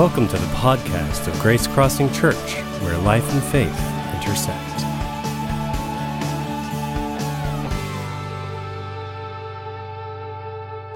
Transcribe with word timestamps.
Welcome 0.00 0.28
to 0.28 0.38
the 0.38 0.46
podcast 0.54 1.28
of 1.28 1.38
Grace 1.40 1.66
Crossing 1.66 2.10
Church, 2.10 2.54
where 2.80 2.96
life 2.96 3.30
and 3.34 3.42
faith 3.42 3.68
intersect. 4.14 4.78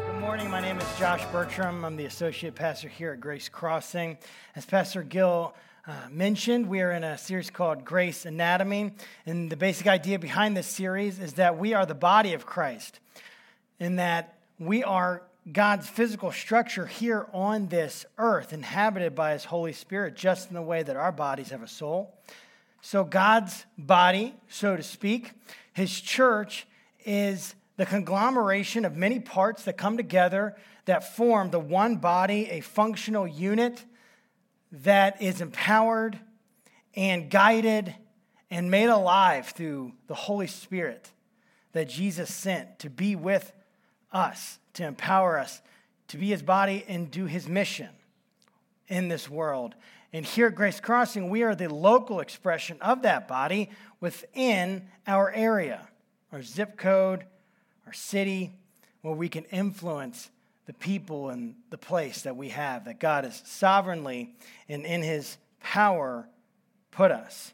Good 0.06 0.20
morning. 0.22 0.48
My 0.48 0.62
name 0.62 0.78
is 0.78 0.98
Josh 0.98 1.22
Bertram. 1.26 1.84
I'm 1.84 1.96
the 1.96 2.06
associate 2.06 2.54
pastor 2.54 2.88
here 2.88 3.12
at 3.12 3.20
Grace 3.20 3.50
Crossing. 3.50 4.16
As 4.56 4.64
Pastor 4.64 5.02
Gill 5.02 5.54
uh, 5.86 5.92
mentioned, 6.10 6.66
we 6.66 6.80
are 6.80 6.92
in 6.92 7.04
a 7.04 7.18
series 7.18 7.50
called 7.50 7.84
Grace 7.84 8.24
Anatomy. 8.24 8.92
And 9.26 9.52
the 9.52 9.56
basic 9.56 9.86
idea 9.86 10.18
behind 10.18 10.56
this 10.56 10.66
series 10.66 11.18
is 11.18 11.34
that 11.34 11.58
we 11.58 11.74
are 11.74 11.84
the 11.84 11.94
body 11.94 12.32
of 12.32 12.46
Christ, 12.46 13.00
and 13.78 13.98
that 13.98 14.38
we 14.58 14.82
are 14.82 15.24
God's 15.50 15.88
physical 15.88 16.32
structure 16.32 16.86
here 16.86 17.26
on 17.32 17.68
this 17.68 18.06
earth, 18.16 18.52
inhabited 18.52 19.14
by 19.14 19.32
His 19.32 19.44
Holy 19.44 19.72
Spirit, 19.72 20.16
just 20.16 20.48
in 20.48 20.54
the 20.54 20.62
way 20.62 20.82
that 20.82 20.96
our 20.96 21.12
bodies 21.12 21.50
have 21.50 21.62
a 21.62 21.68
soul. 21.68 22.14
So, 22.80 23.04
God's 23.04 23.64
body, 23.76 24.34
so 24.48 24.76
to 24.76 24.82
speak, 24.82 25.32
His 25.74 26.00
church 26.00 26.66
is 27.04 27.54
the 27.76 27.84
conglomeration 27.84 28.84
of 28.84 28.96
many 28.96 29.20
parts 29.20 29.64
that 29.64 29.76
come 29.76 29.96
together 29.96 30.56
that 30.86 31.16
form 31.16 31.50
the 31.50 31.58
one 31.58 31.96
body, 31.96 32.48
a 32.50 32.60
functional 32.60 33.26
unit 33.26 33.84
that 34.70 35.20
is 35.22 35.40
empowered 35.40 36.18
and 36.94 37.30
guided 37.30 37.94
and 38.50 38.70
made 38.70 38.88
alive 38.88 39.48
through 39.48 39.92
the 40.06 40.14
Holy 40.14 40.46
Spirit 40.46 41.10
that 41.72 41.88
Jesus 41.88 42.32
sent 42.32 42.78
to 42.80 42.90
be 42.90 43.16
with 43.16 43.52
us 44.14 44.58
to 44.74 44.86
empower 44.86 45.38
us 45.38 45.60
to 46.08 46.16
be 46.16 46.28
his 46.28 46.42
body 46.42 46.84
and 46.88 47.10
do 47.10 47.26
his 47.26 47.48
mission 47.48 47.88
in 48.88 49.08
this 49.08 49.28
world. 49.28 49.74
And 50.12 50.24
here 50.24 50.46
at 50.46 50.54
Grace 50.54 50.80
Crossing, 50.80 51.28
we 51.28 51.42
are 51.42 51.54
the 51.54 51.72
local 51.72 52.20
expression 52.20 52.78
of 52.80 53.02
that 53.02 53.26
body 53.26 53.70
within 54.00 54.88
our 55.06 55.32
area, 55.32 55.88
our 56.32 56.42
zip 56.42 56.76
code, 56.76 57.24
our 57.86 57.92
city, 57.92 58.52
where 59.02 59.14
we 59.14 59.28
can 59.28 59.44
influence 59.44 60.30
the 60.66 60.72
people 60.72 61.30
and 61.30 61.56
the 61.70 61.78
place 61.78 62.22
that 62.22 62.36
we 62.36 62.50
have, 62.50 62.84
that 62.84 63.00
God 63.00 63.24
has 63.24 63.42
sovereignly 63.44 64.34
and 64.68 64.86
in 64.86 65.02
his 65.02 65.36
power 65.60 66.28
put 66.90 67.10
us. 67.10 67.52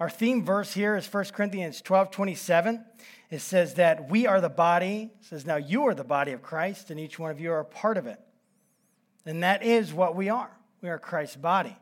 Our 0.00 0.08
theme 0.08 0.44
verse 0.44 0.72
here 0.72 0.96
is 0.96 1.12
1 1.12 1.24
Corinthians 1.26 1.82
12 1.82 2.10
27. 2.10 2.84
It 3.30 3.40
says 3.40 3.74
that 3.74 4.08
we 4.08 4.26
are 4.26 4.40
the 4.40 4.48
body. 4.48 5.10
It 5.20 5.24
says, 5.24 5.44
now 5.44 5.56
you 5.56 5.86
are 5.86 5.94
the 5.94 6.04
body 6.04 6.32
of 6.32 6.42
Christ, 6.42 6.90
and 6.90 6.98
each 6.98 7.18
one 7.18 7.30
of 7.30 7.40
you 7.40 7.52
are 7.52 7.60
a 7.60 7.64
part 7.64 7.96
of 7.96 8.06
it. 8.06 8.18
And 9.26 9.42
that 9.42 9.62
is 9.62 9.92
what 9.92 10.16
we 10.16 10.28
are. 10.28 10.50
We 10.80 10.88
are 10.88 10.98
Christ's 10.98 11.36
body. 11.36 11.76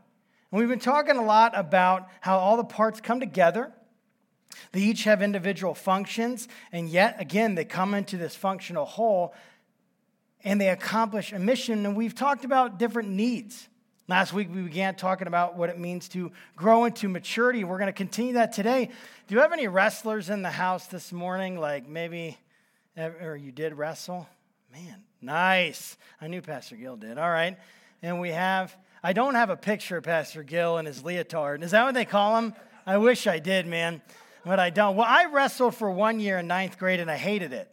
And 0.50 0.58
we've 0.58 0.68
been 0.68 0.78
talking 0.78 1.16
a 1.16 1.24
lot 1.24 1.52
about 1.54 2.08
how 2.20 2.38
all 2.38 2.56
the 2.56 2.64
parts 2.64 3.00
come 3.00 3.20
together. 3.20 3.72
They 4.72 4.80
each 4.80 5.04
have 5.04 5.22
individual 5.22 5.74
functions, 5.74 6.48
and 6.72 6.88
yet 6.88 7.16
again, 7.20 7.54
they 7.54 7.64
come 7.64 7.94
into 7.94 8.16
this 8.16 8.34
functional 8.34 8.86
whole 8.86 9.34
and 10.44 10.60
they 10.60 10.68
accomplish 10.68 11.32
a 11.32 11.38
mission. 11.38 11.84
And 11.84 11.96
we've 11.96 12.14
talked 12.14 12.44
about 12.44 12.78
different 12.78 13.08
needs. 13.08 13.68
Last 14.08 14.32
week, 14.32 14.48
we 14.54 14.62
began 14.62 14.94
talking 14.94 15.26
about 15.26 15.56
what 15.56 15.68
it 15.68 15.80
means 15.80 16.08
to 16.10 16.30
grow 16.54 16.84
into 16.84 17.08
maturity. 17.08 17.64
We're 17.64 17.78
going 17.78 17.88
to 17.88 17.92
continue 17.92 18.34
that 18.34 18.52
today. 18.52 18.88
Do 19.26 19.34
you 19.34 19.40
have 19.40 19.52
any 19.52 19.66
wrestlers 19.66 20.30
in 20.30 20.42
the 20.42 20.50
house 20.50 20.86
this 20.86 21.12
morning? 21.12 21.58
Like 21.58 21.88
maybe, 21.88 22.38
or 22.96 23.34
you 23.34 23.50
did 23.50 23.74
wrestle? 23.74 24.28
Man, 24.72 25.02
nice. 25.20 25.96
I 26.20 26.28
knew 26.28 26.40
Pastor 26.40 26.76
Gill 26.76 26.94
did. 26.96 27.18
All 27.18 27.28
right. 27.28 27.58
And 28.00 28.20
we 28.20 28.30
have, 28.30 28.76
I 29.02 29.12
don't 29.12 29.34
have 29.34 29.50
a 29.50 29.56
picture 29.56 29.96
of 29.96 30.04
Pastor 30.04 30.44
Gill 30.44 30.76
and 30.76 30.86
his 30.86 31.02
leotard. 31.02 31.64
Is 31.64 31.72
that 31.72 31.82
what 31.82 31.94
they 31.94 32.04
call 32.04 32.38
him? 32.38 32.54
I 32.86 32.98
wish 32.98 33.26
I 33.26 33.40
did, 33.40 33.66
man, 33.66 34.00
but 34.44 34.60
I 34.60 34.70
don't. 34.70 34.94
Well, 34.94 35.06
I 35.08 35.24
wrestled 35.24 35.74
for 35.74 35.90
one 35.90 36.20
year 36.20 36.38
in 36.38 36.46
ninth 36.46 36.78
grade 36.78 37.00
and 37.00 37.10
I 37.10 37.16
hated 37.16 37.52
it. 37.52 37.68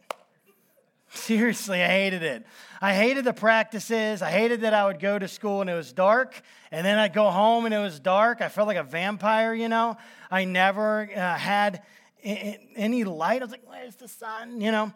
Seriously, 1.13 1.81
I 1.81 1.87
hated 1.87 2.23
it. 2.23 2.45
I 2.81 2.93
hated 2.93 3.23
the 3.23 3.33
practices. 3.33 4.21
I 4.21 4.31
hated 4.31 4.61
that 4.61 4.73
I 4.73 4.85
would 4.85 4.99
go 4.99 5.17
to 5.17 5.27
school 5.27 5.61
and 5.61 5.69
it 5.69 5.75
was 5.75 5.93
dark, 5.93 6.41
and 6.71 6.85
then 6.85 6.97
I'd 6.97 7.13
go 7.13 7.29
home 7.29 7.65
and 7.65 7.73
it 7.73 7.79
was 7.79 7.99
dark. 7.99 8.41
I 8.41 8.49
felt 8.49 8.67
like 8.67 8.77
a 8.77 8.83
vampire, 8.83 9.53
you 9.53 9.69
know. 9.69 9.95
I 10.29 10.45
never 10.45 11.09
uh, 11.15 11.37
had 11.37 11.83
any 12.23 13.03
light. 13.03 13.41
I 13.41 13.45
was 13.45 13.51
like, 13.51 13.63
where's 13.65 13.95
the 13.95 14.07
sun, 14.07 14.59
you 14.59 14.71
know? 14.71 14.91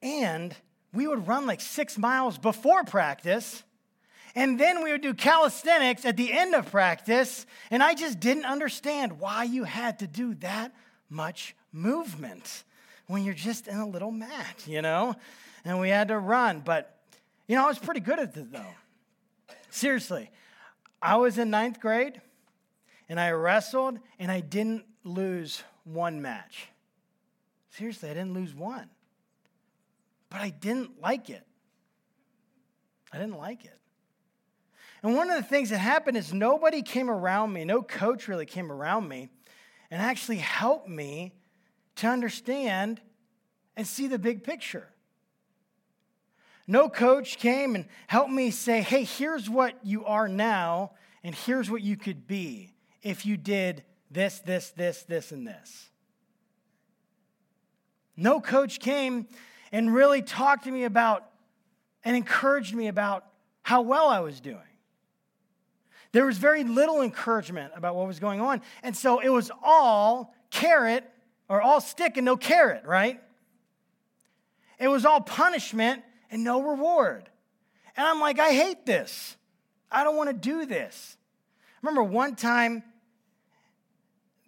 And 0.00 0.54
we 0.92 1.06
would 1.06 1.26
run 1.26 1.46
like 1.46 1.60
six 1.60 1.98
miles 1.98 2.38
before 2.38 2.84
practice. 2.84 3.64
And 4.34 4.58
then 4.58 4.82
we 4.82 4.92
would 4.92 5.02
do 5.02 5.12
calisthenics 5.12 6.04
at 6.04 6.16
the 6.16 6.32
end 6.32 6.54
of 6.54 6.70
practice. 6.70 7.46
And 7.70 7.82
I 7.82 7.94
just 7.94 8.20
didn't 8.20 8.46
understand 8.46 9.18
why 9.18 9.44
you 9.44 9.64
had 9.64 9.98
to 9.98 10.06
do 10.06 10.34
that 10.36 10.72
much 11.10 11.54
movement 11.72 12.64
when 13.06 13.24
you're 13.24 13.34
just 13.34 13.68
in 13.68 13.76
a 13.76 13.86
little 13.86 14.10
mat, 14.10 14.64
you 14.66 14.82
know? 14.82 15.14
And 15.64 15.80
we 15.80 15.88
had 15.88 16.08
to 16.08 16.18
run. 16.18 16.60
But, 16.60 16.98
you 17.46 17.56
know, 17.56 17.64
I 17.64 17.68
was 17.68 17.78
pretty 17.78 18.00
good 18.00 18.18
at 18.18 18.36
it 18.36 18.52
though. 18.52 18.74
Seriously, 19.70 20.30
I 21.00 21.16
was 21.16 21.38
in 21.38 21.50
ninth 21.50 21.80
grade 21.80 22.20
and 23.08 23.18
I 23.18 23.30
wrestled 23.30 23.98
and 24.18 24.30
I 24.30 24.40
didn't 24.40 24.84
lose 25.04 25.62
one 25.84 26.22
match. 26.22 26.68
Seriously, 27.70 28.10
I 28.10 28.14
didn't 28.14 28.34
lose 28.34 28.54
one. 28.54 28.88
But 30.30 30.40
I 30.40 30.50
didn't 30.50 31.00
like 31.00 31.30
it. 31.30 31.46
I 33.12 33.18
didn't 33.18 33.36
like 33.36 33.64
it. 33.64 33.78
And 35.02 35.16
one 35.16 35.30
of 35.30 35.36
the 35.36 35.42
things 35.42 35.70
that 35.70 35.78
happened 35.78 36.16
is 36.16 36.32
nobody 36.32 36.82
came 36.82 37.10
around 37.10 37.52
me, 37.52 37.64
no 37.64 37.82
coach 37.82 38.28
really 38.28 38.46
came 38.46 38.70
around 38.70 39.08
me 39.08 39.28
and 39.90 40.00
actually 40.00 40.36
helped 40.36 40.88
me 40.88 41.32
to 41.96 42.06
understand 42.06 43.00
and 43.76 43.86
see 43.86 44.06
the 44.06 44.18
big 44.18 44.44
picture. 44.44 44.88
No 46.66 46.88
coach 46.88 47.38
came 47.38 47.74
and 47.74 47.86
helped 48.06 48.30
me 48.30 48.50
say, 48.50 48.82
hey, 48.82 49.04
here's 49.04 49.50
what 49.50 49.74
you 49.84 50.04
are 50.04 50.28
now, 50.28 50.92
and 51.24 51.34
here's 51.34 51.70
what 51.70 51.82
you 51.82 51.96
could 51.96 52.26
be 52.26 52.72
if 53.02 53.26
you 53.26 53.36
did 53.36 53.82
this, 54.10 54.38
this, 54.40 54.70
this, 54.70 55.02
this, 55.04 55.32
and 55.32 55.46
this. 55.46 55.90
No 58.16 58.40
coach 58.40 58.78
came 58.78 59.26
and 59.72 59.92
really 59.92 60.22
talked 60.22 60.64
to 60.64 60.70
me 60.70 60.84
about 60.84 61.28
and 62.04 62.14
encouraged 62.16 62.74
me 62.74 62.88
about 62.88 63.24
how 63.62 63.82
well 63.82 64.08
I 64.08 64.20
was 64.20 64.40
doing. 64.40 64.58
There 66.12 66.26
was 66.26 66.36
very 66.36 66.62
little 66.62 67.00
encouragement 67.00 67.72
about 67.74 67.96
what 67.96 68.06
was 68.06 68.20
going 68.20 68.40
on. 68.40 68.60
And 68.82 68.94
so 68.94 69.20
it 69.20 69.30
was 69.30 69.50
all 69.62 70.34
carrot 70.50 71.10
or 71.52 71.60
all 71.60 71.82
stick 71.82 72.16
and 72.16 72.24
no 72.24 72.34
carrot, 72.34 72.82
right? 72.86 73.20
It 74.78 74.88
was 74.88 75.04
all 75.04 75.20
punishment 75.20 76.02
and 76.30 76.42
no 76.42 76.62
reward. 76.62 77.28
And 77.94 78.06
I'm 78.06 78.20
like, 78.20 78.38
I 78.38 78.54
hate 78.54 78.86
this. 78.86 79.36
I 79.90 80.02
don't 80.02 80.16
want 80.16 80.30
to 80.30 80.34
do 80.34 80.64
this. 80.64 81.18
I 81.60 81.86
remember 81.86 82.04
one 82.04 82.36
time, 82.36 82.82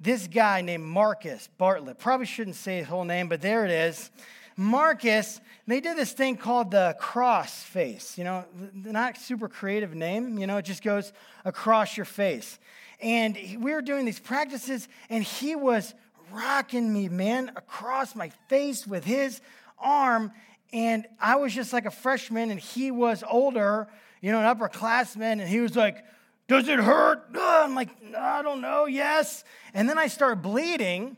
this 0.01 0.27
guy 0.29 0.63
named 0.63 0.83
Marcus 0.83 1.47
Bartlett, 1.59 1.99
probably 1.99 2.25
shouldn't 2.25 2.57
say 2.57 2.79
his 2.79 2.87
whole 2.87 3.05
name, 3.05 3.29
but 3.29 3.43
there 3.43 3.67
it 3.67 3.71
is. 3.71 4.11
Marcus, 4.57 5.43
they 5.67 5.81
did 5.81 5.99
this 5.99 6.13
thing 6.13 6.39
called 6.39 6.71
the 6.71 6.97
cross 6.99 7.63
face. 7.63 8.17
You 8.17 8.25
know, 8.25 8.47
not 8.73 9.19
super 9.19 9.51
creative 9.51 9.95
name, 9.95 10.39
you 10.39 10.47
know, 10.47 10.57
it 10.57 10.65
just 10.65 10.83
goes 10.83 11.13
across 11.45 11.99
your 11.99 12.07
face. 12.07 12.59
And 12.99 13.37
we 13.61 13.75
were 13.75 13.83
doing 13.83 14.07
these 14.07 14.21
practices, 14.21 14.89
and 15.11 15.23
he 15.23 15.55
was 15.55 15.93
rocking 16.33 16.93
me, 16.93 17.09
man, 17.09 17.51
across 17.57 18.15
my 18.15 18.31
face 18.49 18.87
with 18.87 19.05
his 19.05 19.41
arm. 19.79 20.33
And 20.73 21.07
I 21.21 21.37
was 21.37 21.55
just 21.55 21.73
like 21.73 21.87
a 21.87 21.91
freshman, 21.91 22.51
and 22.51 22.59
he 22.59 22.91
was 22.91 23.23
older, 23.29 23.89
you 24.21 24.33
know, 24.33 24.41
an 24.41 24.57
upperclassman, 24.57 25.41
and 25.41 25.49
he 25.49 25.61
was 25.61 25.77
like, 25.77 26.05
Does 26.49 26.69
it 26.69 26.79
hurt? 26.79 27.27
I'm 27.35 27.75
like, 27.75 27.91
I 28.17 28.43
don't 28.43 28.61
know, 28.61 28.87
yes. 28.87 29.45
And 29.73 29.89
then 29.89 29.99
I 29.99 30.09
start 30.09 30.43
bleeding. 30.43 31.17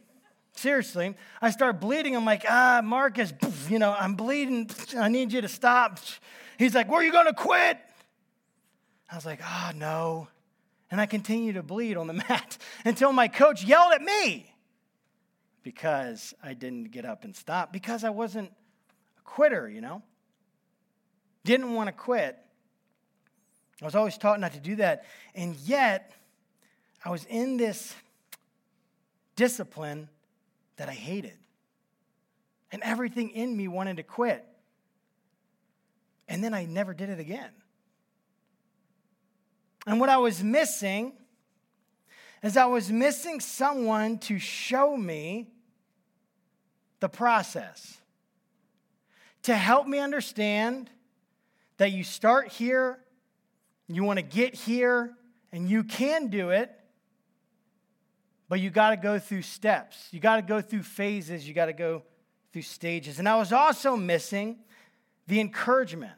Seriously, 0.52 1.14
I 1.42 1.50
start 1.50 1.80
bleeding. 1.80 2.16
I'm 2.16 2.24
like, 2.24 2.44
ah, 2.48 2.80
Marcus, 2.82 3.32
you 3.68 3.78
know, 3.78 3.94
I'm 3.98 4.14
bleeding. 4.14 4.70
I 4.96 5.08
need 5.08 5.30
you 5.32 5.42
to 5.42 5.48
stop. 5.48 5.98
He's 6.58 6.74
like, 6.74 6.88
Were 6.88 7.02
you 7.02 7.12
going 7.12 7.26
to 7.26 7.34
quit? 7.34 7.78
I 9.10 9.14
was 9.14 9.26
like, 9.26 9.40
Oh, 9.44 9.72
no. 9.74 10.28
And 10.90 11.00
I 11.00 11.06
continued 11.06 11.54
to 11.54 11.62
bleed 11.62 11.96
on 11.96 12.06
the 12.06 12.12
mat 12.28 12.58
until 12.84 13.12
my 13.12 13.28
coach 13.28 13.64
yelled 13.64 13.92
at 13.92 14.02
me 14.02 14.55
because 15.66 16.32
I 16.44 16.54
didn't 16.54 16.92
get 16.92 17.04
up 17.04 17.24
and 17.24 17.34
stop, 17.34 17.72
because 17.72 18.04
I 18.04 18.10
wasn't 18.10 18.52
a 19.18 19.22
quitter, 19.24 19.68
you 19.68 19.80
know? 19.80 20.00
Didn't 21.44 21.74
want 21.74 21.88
to 21.88 21.92
quit. 21.92 22.38
I 23.82 23.84
was 23.84 23.96
always 23.96 24.16
taught 24.16 24.38
not 24.38 24.52
to 24.52 24.60
do 24.60 24.76
that. 24.76 25.06
And 25.34 25.56
yet, 25.56 26.12
I 27.04 27.10
was 27.10 27.24
in 27.24 27.56
this 27.56 27.96
discipline 29.34 30.08
that 30.76 30.88
I 30.88 30.92
hated. 30.92 31.36
And 32.70 32.80
everything 32.84 33.30
in 33.30 33.56
me 33.56 33.66
wanted 33.66 33.96
to 33.96 34.04
quit. 34.04 34.46
And 36.28 36.44
then 36.44 36.54
I 36.54 36.64
never 36.66 36.94
did 36.94 37.08
it 37.08 37.18
again. 37.18 37.50
And 39.84 39.98
what 39.98 40.10
I 40.10 40.18
was 40.18 40.44
missing 40.44 41.14
is 42.40 42.56
I 42.56 42.66
was 42.66 42.92
missing 42.92 43.40
someone 43.40 44.18
to 44.18 44.38
show 44.38 44.96
me 44.96 45.48
the 47.00 47.08
process, 47.08 47.98
to 49.42 49.54
help 49.54 49.86
me 49.86 49.98
understand 49.98 50.90
that 51.76 51.92
you 51.92 52.04
start 52.04 52.48
here, 52.48 52.98
you 53.86 54.02
want 54.02 54.18
to 54.18 54.24
get 54.24 54.54
here, 54.54 55.12
and 55.52 55.68
you 55.68 55.84
can 55.84 56.28
do 56.28 56.50
it, 56.50 56.70
but 58.48 58.60
you 58.60 58.70
got 58.70 58.90
to 58.90 58.96
go 58.96 59.18
through 59.18 59.42
steps. 59.42 60.08
You 60.10 60.20
got 60.20 60.36
to 60.36 60.42
go 60.42 60.60
through 60.60 60.82
phases. 60.82 61.46
You 61.46 61.54
got 61.54 61.66
to 61.66 61.72
go 61.72 62.02
through 62.52 62.62
stages. 62.62 63.18
And 63.18 63.28
I 63.28 63.36
was 63.36 63.52
also 63.52 63.96
missing 63.96 64.58
the 65.26 65.40
encouragement 65.40 66.12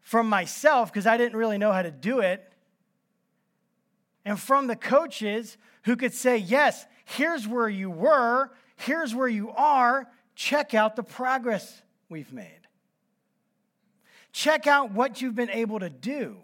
from 0.00 0.28
myself 0.28 0.92
because 0.92 1.06
I 1.06 1.16
didn't 1.16 1.36
really 1.36 1.58
know 1.58 1.72
how 1.72 1.82
to 1.82 1.90
do 1.90 2.20
it, 2.20 2.52
and 4.24 4.38
from 4.38 4.66
the 4.66 4.76
coaches 4.76 5.56
who 5.84 5.96
could 5.96 6.14
say, 6.14 6.36
Yes, 6.36 6.86
here's 7.04 7.46
where 7.46 7.68
you 7.68 7.90
were, 7.90 8.50
here's 8.76 9.14
where 9.14 9.28
you 9.28 9.50
are, 9.50 10.06
check 10.34 10.74
out 10.74 10.96
the 10.96 11.02
progress 11.02 11.82
we've 12.08 12.32
made. 12.32 12.60
Check 14.32 14.66
out 14.66 14.90
what 14.90 15.22
you've 15.22 15.36
been 15.36 15.50
able 15.50 15.80
to 15.80 15.90
do. 15.90 16.36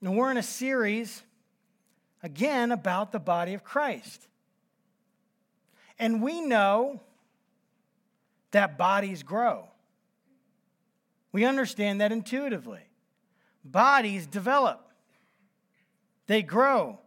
Now, 0.00 0.12
we're 0.12 0.30
in 0.30 0.36
a 0.36 0.42
series, 0.42 1.22
again, 2.22 2.72
about 2.72 3.12
the 3.12 3.20
body 3.20 3.54
of 3.54 3.62
Christ. 3.62 4.26
And 5.98 6.20
we 6.20 6.40
know 6.40 7.00
that 8.50 8.76
bodies 8.76 9.22
grow. 9.22 9.68
We 11.30 11.44
understand 11.44 12.00
that 12.00 12.10
intuitively. 12.10 12.82
Bodies 13.64 14.26
develop, 14.26 14.88
they 16.26 16.42
grow. 16.42 16.98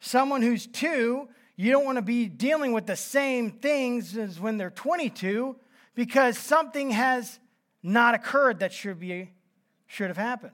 Someone 0.00 0.42
who's 0.42 0.66
two, 0.66 1.28
you 1.56 1.70
don't 1.70 1.84
want 1.84 1.96
to 1.96 2.02
be 2.02 2.26
dealing 2.26 2.72
with 2.72 2.86
the 2.86 2.96
same 2.96 3.50
things 3.50 4.16
as 4.16 4.40
when 4.40 4.56
they're 4.56 4.70
22 4.70 5.56
because 5.94 6.36
something 6.36 6.90
has 6.90 7.38
not 7.82 8.14
occurred 8.14 8.60
that 8.60 8.72
should, 8.72 8.98
be, 8.98 9.30
should 9.86 10.08
have 10.08 10.16
happened. 10.16 10.52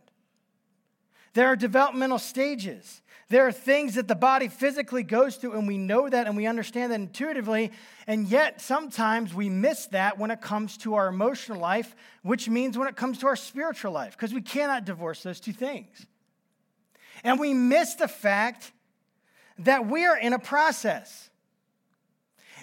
There 1.32 1.46
are 1.46 1.56
developmental 1.56 2.18
stages. 2.18 3.02
There 3.28 3.46
are 3.46 3.52
things 3.52 3.94
that 3.94 4.08
the 4.08 4.16
body 4.16 4.48
physically 4.48 5.04
goes 5.04 5.36
through, 5.36 5.52
and 5.52 5.68
we 5.68 5.78
know 5.78 6.08
that 6.08 6.26
and 6.26 6.36
we 6.36 6.46
understand 6.46 6.90
that 6.90 6.98
intuitively. 6.98 7.70
And 8.08 8.26
yet, 8.26 8.60
sometimes 8.60 9.32
we 9.32 9.48
miss 9.48 9.86
that 9.86 10.18
when 10.18 10.32
it 10.32 10.40
comes 10.40 10.76
to 10.78 10.96
our 10.96 11.06
emotional 11.06 11.60
life, 11.60 11.94
which 12.22 12.48
means 12.48 12.76
when 12.76 12.88
it 12.88 12.96
comes 12.96 13.18
to 13.18 13.28
our 13.28 13.36
spiritual 13.36 13.92
life, 13.92 14.16
because 14.16 14.34
we 14.34 14.42
cannot 14.42 14.84
divorce 14.84 15.22
those 15.22 15.38
two 15.38 15.52
things. 15.52 16.06
And 17.22 17.38
we 17.38 17.54
miss 17.54 17.94
the 17.94 18.08
fact 18.08 18.72
that 19.60 19.86
we 19.86 20.06
are 20.06 20.16
in 20.16 20.32
a 20.32 20.38
process. 20.38 21.30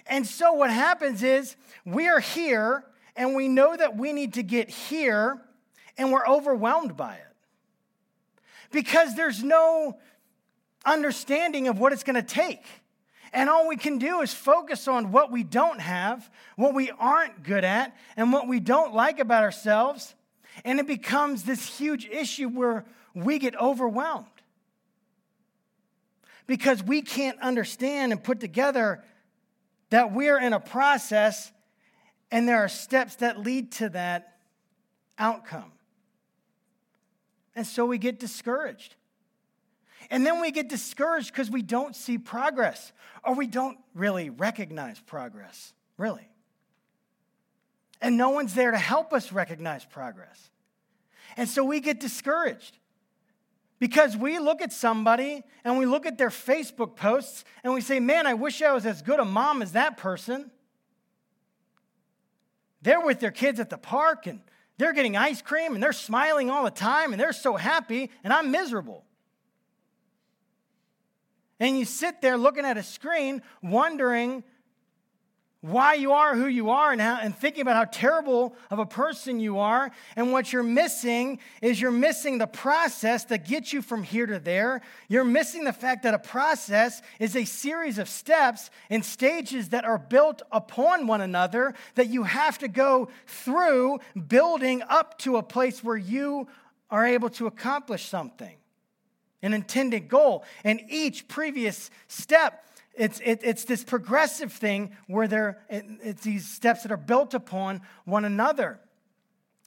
And 0.07 0.25
so, 0.25 0.53
what 0.53 0.69
happens 0.69 1.23
is 1.23 1.55
we 1.85 2.07
are 2.07 2.19
here, 2.19 2.83
and 3.15 3.35
we 3.35 3.47
know 3.47 3.75
that 3.75 3.97
we 3.97 4.13
need 4.13 4.33
to 4.35 4.43
get 4.43 4.69
here, 4.69 5.41
and 5.97 6.11
we're 6.11 6.27
overwhelmed 6.27 6.95
by 6.95 7.15
it 7.15 7.21
because 8.71 9.15
there's 9.15 9.43
no 9.43 9.97
understanding 10.85 11.67
of 11.67 11.79
what 11.79 11.93
it's 11.93 12.03
going 12.03 12.15
to 12.15 12.21
take. 12.21 12.63
And 13.33 13.49
all 13.49 13.67
we 13.67 13.75
can 13.75 13.97
do 13.97 14.21
is 14.21 14.33
focus 14.33 14.87
on 14.87 15.11
what 15.11 15.31
we 15.31 15.43
don't 15.43 15.79
have, 15.79 16.29
what 16.55 16.73
we 16.73 16.91
aren't 16.91 17.43
good 17.43 17.65
at, 17.65 17.95
and 18.15 18.31
what 18.31 18.47
we 18.47 18.59
don't 18.59 18.93
like 18.93 19.19
about 19.19 19.43
ourselves. 19.43 20.15
And 20.63 20.79
it 20.79 20.87
becomes 20.87 21.43
this 21.43 21.77
huge 21.77 22.07
issue 22.07 22.47
where 22.47 22.85
we 23.13 23.37
get 23.37 23.59
overwhelmed 23.59 24.27
because 26.47 26.81
we 26.81 27.01
can't 27.01 27.39
understand 27.41 28.11
and 28.11 28.23
put 28.23 28.39
together 28.39 29.03
that 29.89 30.13
we're 30.13 30.39
in 30.39 30.53
a 30.53 30.59
process 30.59 31.51
and 32.31 32.47
there 32.47 32.57
are 32.57 32.69
steps 32.69 33.15
that 33.17 33.39
lead 33.39 33.71
to 33.73 33.89
that 33.89 34.37
outcome. 35.17 35.71
And 37.55 37.65
so 37.65 37.85
we 37.85 37.97
get 37.97 38.19
discouraged. 38.19 38.95
And 40.09 40.25
then 40.25 40.39
we 40.39 40.51
get 40.51 40.69
discouraged 40.69 41.31
because 41.31 41.49
we 41.49 41.61
don't 41.61 41.95
see 41.95 42.17
progress 42.17 42.93
or 43.23 43.35
we 43.35 43.47
don't 43.47 43.77
really 43.93 44.29
recognize 44.29 44.99
progress, 44.99 45.73
really. 45.97 46.29
And 48.01 48.15
no 48.15 48.29
one's 48.29 48.53
there 48.53 48.71
to 48.71 48.77
help 48.77 49.11
us 49.11 49.31
recognize 49.31 49.83
progress. 49.83 50.49
And 51.35 51.49
so 51.49 51.63
we 51.63 51.79
get 51.79 51.99
discouraged 51.99 52.77
because 53.79 54.17
we 54.17 54.39
look 54.39 54.61
at 54.61 54.73
somebody 54.73 55.43
and 55.63 55.77
we 55.77 55.85
look 55.85 56.05
at 56.05 56.17
their 56.17 56.29
Facebook 56.29 56.95
posts 56.95 57.43
and 57.63 57.73
we 57.73 57.81
say, 57.81 57.99
man, 57.99 58.25
I 58.25 58.33
wish 58.33 58.61
I 58.61 58.73
was 58.73 58.85
as 58.85 59.01
good 59.01 59.19
a 59.19 59.25
mom 59.25 59.61
as 59.61 59.73
that 59.73 59.97
person. 59.97 60.49
They're 62.81 63.01
with 63.01 63.19
their 63.19 63.31
kids 63.31 63.59
at 63.59 63.69
the 63.69 63.77
park 63.77 64.27
and 64.27 64.41
they're 64.77 64.93
getting 64.93 65.17
ice 65.17 65.41
cream 65.41 65.73
and 65.73 65.83
they're 65.83 65.93
smiling 65.93 66.49
all 66.49 66.63
the 66.63 66.71
time 66.71 67.11
and 67.11 67.19
they're 67.19 67.33
so 67.33 67.55
happy, 67.55 68.11
and 68.23 68.31
I'm 68.31 68.51
miserable. 68.51 69.03
And 71.59 71.77
you 71.77 71.85
sit 71.85 72.21
there 72.21 72.37
looking 72.37 72.65
at 72.65 72.77
a 72.77 72.83
screen, 72.83 73.41
wondering 73.63 74.43
why 75.61 75.95
you 75.95 76.11
are 76.11 76.35
who 76.35 76.45
you 76.45 76.69
are 76.69 76.91
and, 76.91 77.01
how, 77.01 77.19
and 77.19 77.35
thinking 77.35 77.61
about 77.61 77.75
how 77.75 77.85
terrible 77.85 78.55
of 78.69 78.77
a 78.77 78.85
person 78.85 79.39
you 79.39 79.57
are. 79.57 79.91
And 80.15 80.31
what 80.31 80.53
you're 80.53 80.61
missing 80.61 81.39
is 81.61 81.81
you're 81.81 81.91
missing 81.91 82.37
the 82.37 82.47
process 82.47 83.25
that 83.25 83.47
gets 83.47 83.73
you 83.73 83.81
from 83.81 84.03
here 84.03 84.27
to 84.27 84.39
there. 84.39 84.81
You're 85.07 85.23
missing 85.23 85.63
the 85.63 85.73
fact 85.73 86.03
that 86.03 86.13
a 86.13 86.19
process 86.19 87.01
is 87.19 87.35
a 87.35 87.43
series 87.43 87.97
of 87.97 88.07
steps 88.07 88.69
and 88.89 89.03
stages 89.03 89.69
that 89.69 89.83
are 89.83 89.97
built 89.97 90.43
upon 90.51 91.07
one 91.07 91.21
another 91.21 91.73
that 91.95 92.07
you 92.07 92.23
have 92.23 92.59
to 92.59 92.67
go 92.67 93.09
through, 93.25 93.99
building 94.27 94.83
up 94.87 95.17
to 95.19 95.37
a 95.37 95.43
place 95.43 95.83
where 95.83 95.97
you 95.97 96.47
are 96.91 97.05
able 97.05 97.29
to 97.31 97.47
accomplish 97.47 98.05
something, 98.05 98.55
an 99.41 99.53
intended 99.53 100.07
goal. 100.07 100.45
And 100.63 100.81
each 100.87 101.27
previous 101.27 101.89
step 102.07 102.63
it's, 102.97 103.19
it, 103.23 103.41
it's 103.43 103.63
this 103.65 103.83
progressive 103.83 104.51
thing 104.51 104.95
where 105.07 105.27
there, 105.27 105.59
it, 105.69 105.85
it's 106.01 106.23
these 106.23 106.47
steps 106.47 106.83
that 106.83 106.91
are 106.91 106.97
built 106.97 107.33
upon 107.33 107.81
one 108.05 108.25
another. 108.25 108.79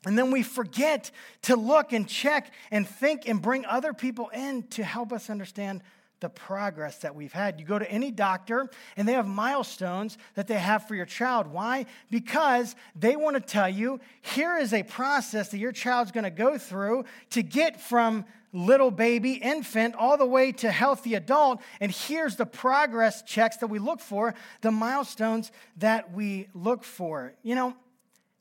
And 0.07 0.19
then 0.19 0.31
we 0.31 0.43
forget 0.43 1.11
to 1.43 1.57
look 1.57 1.93
and 1.93 2.09
check 2.09 2.52
and 2.71 2.88
think 2.88 3.28
and 3.28 3.40
bring 3.40 3.64
other 3.66 3.93
people 3.93 4.28
in 4.28 4.64
to 4.69 4.83
help 4.83 5.12
us 5.12 5.28
understand 5.31 5.83
the 6.21 6.28
progress 6.28 6.99
that 6.99 7.14
we've 7.14 7.33
had. 7.33 7.59
You 7.59 7.66
go 7.66 7.78
to 7.78 7.90
any 7.90 8.11
doctor 8.11 8.69
and 8.97 9.09
they 9.09 9.14
have 9.14 9.26
milestones 9.26 10.19
that 10.35 10.47
they 10.47 10.59
have 10.59 10.87
for 10.87 10.95
your 10.95 11.07
child. 11.07 11.47
Why? 11.47 11.87
Because 12.11 12.76
they 12.95 13.16
want 13.16 13.37
to 13.37 13.40
tell 13.40 13.69
you 13.69 14.00
here 14.21 14.59
is 14.59 14.73
a 14.73 14.83
process 14.83 15.49
that 15.50 15.59
your 15.59 15.73
child's 15.73 16.12
going 16.12 16.25
to 16.25 16.31
go 16.31 16.59
through 16.59 17.04
to 17.31 17.43
get 17.43 17.81
from 17.81 18.26
little 18.52 18.90
baby, 18.90 19.35
infant, 19.35 19.95
all 19.95 20.16
the 20.16 20.26
way 20.26 20.52
to 20.52 20.71
healthy 20.71 21.14
adult. 21.14 21.61
And 21.80 21.92
here's 21.92 22.37
the 22.37 22.47
progress 22.47 23.23
checks 23.23 23.59
that 23.59 23.69
we 23.69 23.78
look 23.78 24.00
for, 24.00 24.35
the 24.61 24.71
milestones 24.71 25.52
that 25.76 26.12
we 26.12 26.49
look 26.54 26.85
for. 26.85 27.33
You 27.42 27.54
know, 27.54 27.76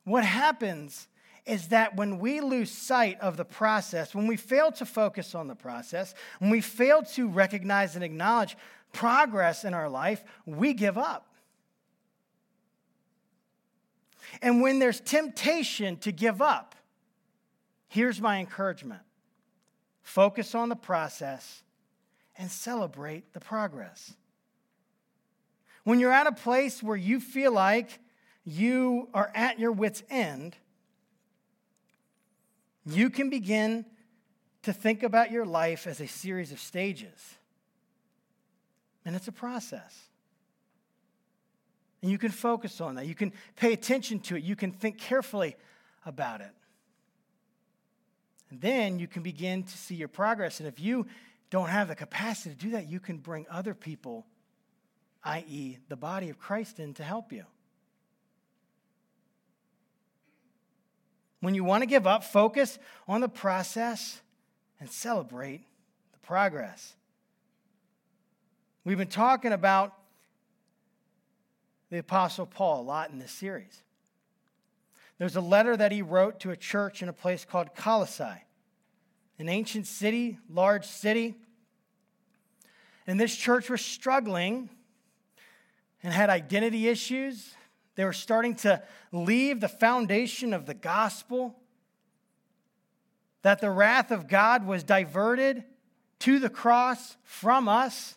what 0.04 0.26
happens 0.26 1.08
is 1.46 1.70
that 1.70 1.96
when 1.96 2.20
we 2.20 2.42
lose 2.42 2.72
sight 2.72 3.20
of 3.22 3.38
the 3.38 3.46
process, 3.46 4.14
when 4.14 4.28
we 4.28 4.38
fail 4.38 4.72
to 4.74 4.86
focus 4.86 5.34
on 5.34 5.48
the 5.48 5.56
process, 5.56 6.14
when 6.40 6.52
we 6.52 6.62
fail 6.62 7.02
to 7.02 7.28
recognize 7.28 7.96
and 7.96 8.04
acknowledge 8.04 8.56
progress 8.94 9.64
in 9.64 9.74
our 9.74 9.90
life, 9.90 10.24
we 10.46 10.74
give 10.74 10.98
up. 10.98 11.26
And 14.42 14.62
when 14.62 14.80
there's 14.80 15.00
temptation 15.00 15.98
to 15.98 16.12
give 16.12 16.42
up, 16.42 16.76
here's 17.88 18.22
my 18.22 18.40
encouragement 18.40 19.02
focus 20.10 20.56
on 20.56 20.70
the 20.70 20.76
process, 20.76 21.62
and 22.36 22.50
celebrate 22.50 23.32
the 23.34 23.40
progress. 23.40 24.14
When 25.84 26.00
you're 26.00 26.12
at 26.12 26.26
a 26.26 26.32
place 26.32 26.82
where 26.82 26.98
you 26.98 27.20
feel 27.20 27.52
like 27.52 28.00
you 28.44 29.10
are 29.14 29.32
at 29.36 29.60
your 29.60 29.72
wits' 29.72 30.02
end, 30.10 30.56
you 32.86 33.12
can 33.12 33.30
begin 33.30 33.86
to 34.64 34.74
think 34.74 35.04
about 35.04 35.32
your 35.32 35.46
life 35.46 35.86
as 35.86 36.02
a 36.02 36.08
series 36.08 36.52
of 36.52 36.60
stages. 36.60 37.38
And 39.06 39.16
it's 39.16 39.28
a 39.28 39.32
process. 39.32 40.10
And 42.02 42.10
you 42.10 42.18
can 42.18 42.32
focus 42.32 42.82
on 42.82 42.96
that. 42.96 43.06
You 43.06 43.16
can 43.16 43.32
pay 43.56 43.74
attention 43.74 44.20
to 44.22 44.38
it. 44.38 44.44
You 44.44 44.56
can 44.56 44.72
think 44.72 44.98
carefully 44.98 45.56
about 46.06 46.42
it. 46.42 46.52
And 48.50 48.62
then 48.62 49.00
you 49.00 49.08
can 49.08 49.24
begin 49.24 49.64
to 49.64 49.78
see 49.78 49.96
your 49.96 50.08
progress. 50.08 50.60
And 50.60 50.68
if 50.68 50.80
you 50.80 51.08
don't 51.50 51.70
have 51.70 51.88
the 51.88 51.96
capacity 51.96 52.56
to 52.56 52.56
do 52.56 52.72
that, 52.72 52.88
you 52.88 53.00
can 53.00 53.18
bring 53.18 53.46
other 53.50 53.74
people, 53.74 54.26
i.e., 55.24 55.78
the 55.88 55.96
body 55.96 56.30
of 56.30 56.40
Christ, 56.40 56.80
in 56.80 56.94
to 56.96 57.04
help 57.04 57.32
you. 57.32 57.46
When 61.42 61.56
you 61.56 61.64
want 61.64 61.84
to 61.84 61.88
give 61.88 62.06
up, 62.06 62.24
focus 62.24 62.80
on 63.08 63.22
the 63.22 63.30
process 63.30 64.22
and 64.80 64.90
celebrate 64.90 65.62
the 66.12 66.20
progress. 66.20 66.96
We've 68.84 68.98
been 68.98 69.08
talking 69.08 69.54
about 69.54 69.94
the 71.90 72.00
Apostle 72.00 72.46
Paul 72.46 72.82
a 72.82 72.84
lot 72.84 73.10
in 73.10 73.20
this 73.20 73.32
series. 73.32 73.84
There's 75.20 75.36
a 75.36 75.42
letter 75.42 75.76
that 75.76 75.92
he 75.92 76.02
wrote 76.02 76.40
to 76.40 76.52
a 76.52 76.56
church 76.56 77.04
in 77.04 77.10
a 77.10 77.14
place 77.14 77.46
called 77.46 77.76
Colossae, 77.76 78.46
an 79.38 79.50
ancient 79.50 79.86
city, 79.86 80.40
large 80.50 80.86
city. 80.86 81.36
And 83.06 83.20
this 83.20 83.36
church 83.36 83.70
was 83.70 83.82
struggling 83.82 84.70
and 86.02 86.14
had 86.14 86.30
identity 86.30 86.88
issues. 86.88 87.54
They 87.96 88.06
were 88.06 88.14
starting 88.14 88.56
to 88.56 88.82
leave 89.12 89.60
the 89.60 89.68
foundation 89.68 90.54
of 90.54 90.66
the 90.66 90.74
gospel, 90.74 91.60
that 93.42 93.60
the 93.60 93.72
wrath 93.72 94.12
of 94.12 94.30
God 94.30 94.66
was 94.66 94.84
diverted 94.84 95.66
to 96.20 96.40
the 96.40 96.50
cross 96.50 97.18
from 97.24 97.68
us 97.68 98.16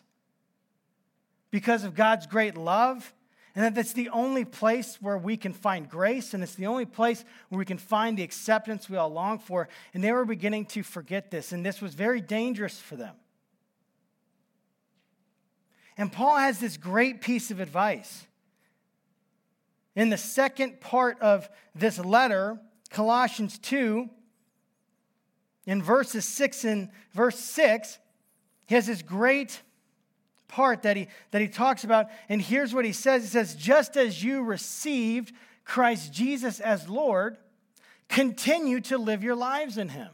because 1.51 1.83
of 1.83 1.95
God's 1.95 2.27
great 2.27 2.55
love 2.55 3.13
and 3.55 3.63
that 3.63 3.79
it's 3.79 3.93
the 3.93 4.09
only 4.09 4.45
place 4.45 4.97
where 4.99 5.17
we 5.17 5.37
can 5.37 5.53
find 5.53 5.87
grace, 5.87 6.33
and 6.33 6.41
it's 6.41 6.55
the 6.55 6.65
only 6.65 6.85
place 6.85 7.23
where 7.49 7.59
we 7.59 7.65
can 7.65 7.77
find 7.77 8.17
the 8.17 8.23
acceptance 8.23 8.89
we 8.89 8.97
all 8.97 9.09
long 9.09 9.37
for. 9.37 9.69
And 9.93 10.03
they 10.03 10.11
were 10.11 10.25
beginning 10.25 10.65
to 10.67 10.81
forget 10.81 11.29
this, 11.29 11.51
and 11.51 11.63
this 11.63 11.81
was 11.81 11.93
very 11.93 12.19
dangerous 12.19 12.79
for 12.79 12.95
them. 12.95 13.15
And 15.97 16.11
Paul 16.11 16.37
has 16.37 16.59
this 16.59 16.77
great 16.77 17.21
piece 17.21 17.51
of 17.51 17.59
advice. 17.59 18.25
In 19.95 20.09
the 20.09 20.17
second 20.17 20.81
part 20.81 21.19
of 21.21 21.47
this 21.75 21.99
letter, 21.99 22.59
Colossians 22.89 23.59
2, 23.59 24.09
in 25.67 25.83
verses 25.83 26.25
6 26.25 26.65
and 26.65 26.89
verse 27.13 27.37
6, 27.37 27.99
he 28.65 28.73
has 28.73 28.87
this 28.87 29.03
great 29.03 29.61
part 30.53 30.83
that 30.83 30.95
he, 30.95 31.07
that 31.31 31.41
he 31.41 31.47
talks 31.47 31.83
about. 31.83 32.07
And 32.29 32.39
here's 32.39 32.73
what 32.73 32.85
he 32.85 32.93
says 32.93 33.23
He 33.23 33.29
says, 33.29 33.55
Just 33.55 33.97
as 33.97 34.23
you 34.23 34.43
received 34.43 35.33
Christ 35.65 36.13
Jesus 36.13 36.59
as 36.59 36.87
Lord, 36.87 37.37
continue 38.07 38.79
to 38.81 38.97
live 38.97 39.23
your 39.23 39.35
lives 39.35 39.77
in 39.77 39.89
him. 39.89 40.09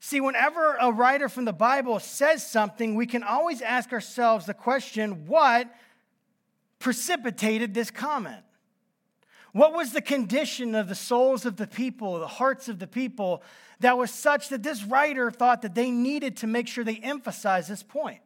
See, 0.00 0.20
whenever 0.20 0.74
a 0.74 0.90
writer 0.92 1.28
from 1.28 1.44
the 1.44 1.52
Bible 1.52 1.98
says 2.00 2.44
something, 2.44 2.94
we 2.94 3.06
can 3.06 3.22
always 3.22 3.62
ask 3.62 3.92
ourselves 3.92 4.44
the 4.44 4.54
question 4.54 5.26
what 5.26 5.72
precipitated 6.78 7.72
this 7.72 7.90
comment? 7.90 8.42
What 9.54 9.72
was 9.72 9.92
the 9.92 10.02
condition 10.02 10.74
of 10.74 10.88
the 10.88 10.96
souls 10.96 11.46
of 11.46 11.56
the 11.56 11.68
people, 11.68 12.18
the 12.18 12.26
hearts 12.26 12.68
of 12.68 12.80
the 12.80 12.88
people, 12.88 13.40
that 13.78 13.96
was 13.96 14.10
such 14.10 14.48
that 14.48 14.64
this 14.64 14.82
writer 14.82 15.30
thought 15.30 15.62
that 15.62 15.76
they 15.76 15.92
needed 15.92 16.38
to 16.38 16.48
make 16.48 16.66
sure 16.66 16.82
they 16.82 16.96
emphasize 16.96 17.68
this 17.68 17.84
point? 17.84 18.18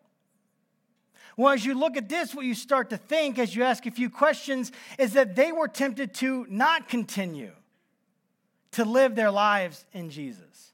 Well, 1.37 1.53
as 1.53 1.67
you 1.67 1.79
look 1.79 1.99
at 1.99 2.09
this, 2.09 2.35
what 2.35 2.47
you 2.47 2.55
start 2.55 2.89
to 2.91 2.97
think 2.97 3.39
as 3.39 3.55
you 3.55 3.63
ask 3.63 3.85
a 3.85 3.91
few 3.91 4.09
questions 4.09 4.73
is 4.99 5.13
that 5.13 5.37
they 5.37 5.53
were 5.53 5.69
tempted 5.69 6.15
to 6.15 6.47
not 6.49 6.89
continue 6.89 7.53
to 8.73 8.87
live 8.87 9.15
their 9.15 9.31
lives 9.31 9.85
in 9.93 10.09
Jesus. 10.09 10.73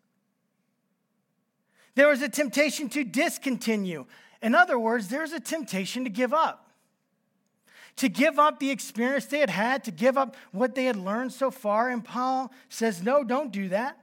There 1.96 2.06
was 2.06 2.22
a 2.22 2.28
temptation 2.28 2.88
to 2.90 3.02
discontinue. 3.02 4.06
In 4.40 4.54
other 4.54 4.78
words, 4.78 5.08
there's 5.08 5.32
a 5.32 5.40
temptation 5.40 6.04
to 6.04 6.10
give 6.10 6.32
up 6.32 6.63
to 7.96 8.08
give 8.08 8.38
up 8.38 8.58
the 8.58 8.70
experience 8.70 9.26
they 9.26 9.38
had 9.38 9.50
had, 9.50 9.84
to 9.84 9.90
give 9.90 10.18
up 10.18 10.36
what 10.52 10.74
they 10.74 10.84
had 10.84 10.96
learned 10.96 11.32
so 11.32 11.50
far. 11.50 11.90
And 11.90 12.04
Paul 12.04 12.52
says, 12.68 13.02
No, 13.02 13.24
don't 13.24 13.52
do 13.52 13.68
that. 13.68 13.98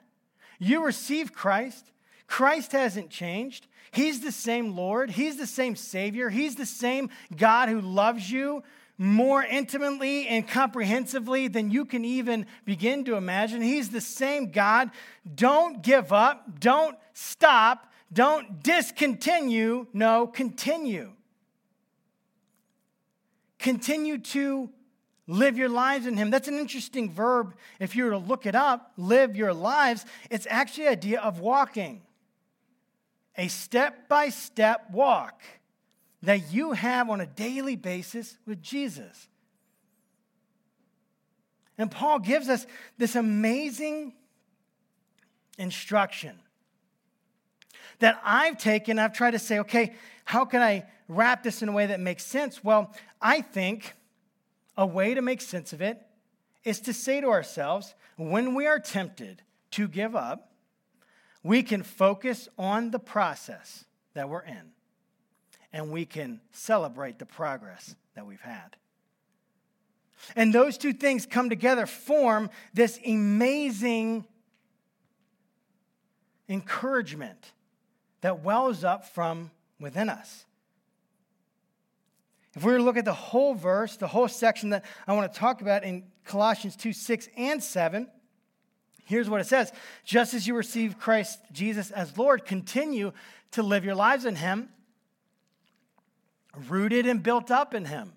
You 0.59 0.85
receive 0.85 1.33
Christ. 1.33 1.91
Christ 2.27 2.71
hasn't 2.71 3.09
changed. 3.09 3.67
He's 3.91 4.21
the 4.21 4.31
same 4.31 4.75
Lord. 4.75 5.09
He's 5.11 5.37
the 5.37 5.47
same 5.47 5.75
Savior. 5.75 6.29
He's 6.29 6.55
the 6.55 6.65
same 6.65 7.09
God 7.35 7.67
who 7.67 7.81
loves 7.81 8.31
you 8.31 8.63
more 8.97 9.43
intimately 9.43 10.27
and 10.27 10.47
comprehensively 10.47 11.47
than 11.47 11.71
you 11.71 11.83
can 11.83 12.05
even 12.05 12.45
begin 12.63 13.03
to 13.05 13.15
imagine. 13.15 13.61
He's 13.61 13.89
the 13.89 13.99
same 13.99 14.51
God. 14.51 14.91
Don't 15.33 15.81
give 15.81 16.13
up. 16.13 16.59
Don't 16.59 16.95
stop. 17.13 17.91
Don't 18.13 18.61
discontinue. 18.61 19.87
No, 19.91 20.27
continue. 20.27 21.13
Continue 23.61 24.17
to 24.17 24.71
live 25.27 25.55
your 25.55 25.69
lives 25.69 26.07
in 26.07 26.17
Him. 26.17 26.31
That's 26.31 26.47
an 26.47 26.57
interesting 26.57 27.11
verb. 27.11 27.53
If 27.79 27.95
you 27.95 28.05
were 28.05 28.09
to 28.09 28.17
look 28.17 28.47
it 28.47 28.55
up, 28.55 28.91
live 28.97 29.35
your 29.35 29.53
lives, 29.53 30.03
it's 30.31 30.47
actually 30.49 30.85
the 30.85 30.91
idea 30.91 31.21
of 31.21 31.39
walking. 31.39 32.01
A 33.37 33.47
step 33.47 34.09
by 34.09 34.29
step 34.29 34.89
walk 34.91 35.41
that 36.23 36.51
you 36.51 36.71
have 36.71 37.09
on 37.09 37.21
a 37.21 37.27
daily 37.27 37.75
basis 37.75 38.35
with 38.47 38.63
Jesus. 38.63 39.27
And 41.77 41.89
Paul 41.89 42.17
gives 42.17 42.49
us 42.49 42.65
this 42.97 43.15
amazing 43.15 44.13
instruction 45.59 46.37
that 47.99 48.19
I've 48.25 48.57
taken. 48.57 48.97
I've 48.97 49.13
tried 49.13 49.31
to 49.31 49.39
say, 49.39 49.59
okay, 49.59 49.93
how 50.25 50.45
can 50.45 50.63
I 50.63 50.85
wrap 51.11 51.43
this 51.43 51.61
in 51.61 51.69
a 51.69 51.71
way 51.71 51.85
that 51.87 51.99
makes 51.99 52.25
sense? 52.25 52.63
Well, 52.63 52.93
I 53.21 53.41
think 53.41 53.93
a 54.77 54.85
way 54.85 55.13
to 55.13 55.21
make 55.21 55.41
sense 55.41 55.73
of 55.73 55.81
it 55.81 56.01
is 56.63 56.79
to 56.81 56.93
say 56.93 57.21
to 57.21 57.27
ourselves 57.27 57.93
when 58.17 58.55
we 58.55 58.65
are 58.65 58.79
tempted 58.79 59.41
to 59.71 59.87
give 59.87 60.15
up, 60.15 60.51
we 61.43 61.63
can 61.63 61.83
focus 61.83 62.47
on 62.57 62.91
the 62.91 62.99
process 62.99 63.85
that 64.13 64.29
we're 64.29 64.43
in 64.43 64.71
and 65.73 65.91
we 65.91 66.05
can 66.05 66.39
celebrate 66.51 67.19
the 67.19 67.25
progress 67.25 67.95
that 68.15 68.25
we've 68.25 68.41
had. 68.41 68.75
And 70.35 70.53
those 70.53 70.77
two 70.77 70.93
things 70.93 71.25
come 71.25 71.49
together, 71.49 71.85
form 71.85 72.49
this 72.73 72.99
amazing 73.05 74.25
encouragement 76.47 77.53
that 78.21 78.43
wells 78.43 78.83
up 78.83 79.05
from 79.05 79.49
within 79.79 80.09
us. 80.09 80.45
If 82.55 82.63
we 82.63 82.71
were 82.71 82.79
to 82.79 82.83
look 82.83 82.97
at 82.97 83.05
the 83.05 83.13
whole 83.13 83.53
verse, 83.53 83.95
the 83.95 84.07
whole 84.07 84.27
section 84.27 84.71
that 84.71 84.83
I 85.07 85.13
want 85.13 85.31
to 85.31 85.39
talk 85.39 85.61
about 85.61 85.83
in 85.83 86.03
Colossians 86.25 86.75
2 86.75 86.91
6 86.91 87.29
and 87.37 87.63
7, 87.63 88.07
here's 89.05 89.29
what 89.29 89.41
it 89.41 89.47
says 89.47 89.71
Just 90.03 90.33
as 90.33 90.47
you 90.47 90.55
receive 90.55 90.99
Christ 90.99 91.39
Jesus 91.51 91.91
as 91.91 92.17
Lord, 92.17 92.45
continue 92.45 93.13
to 93.51 93.63
live 93.63 93.85
your 93.85 93.95
lives 93.95 94.25
in 94.25 94.35
Him, 94.35 94.69
rooted 96.67 97.05
and 97.05 97.23
built 97.23 97.51
up 97.51 97.73
in 97.73 97.85
Him, 97.85 98.13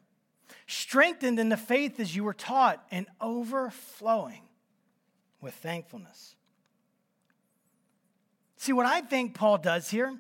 strengthened 0.67 1.39
in 1.39 1.49
the 1.49 1.57
faith 1.57 2.01
as 2.01 2.17
you 2.17 2.25
were 2.25 2.35
taught, 2.35 2.85
and 2.91 3.07
overflowing 3.21 4.43
with 5.41 5.55
thankfulness. 5.55 6.35
See, 8.57 8.73
what 8.73 8.87
I 8.87 9.03
think 9.03 9.35
Paul 9.35 9.59
does 9.59 9.91
here 9.91 10.17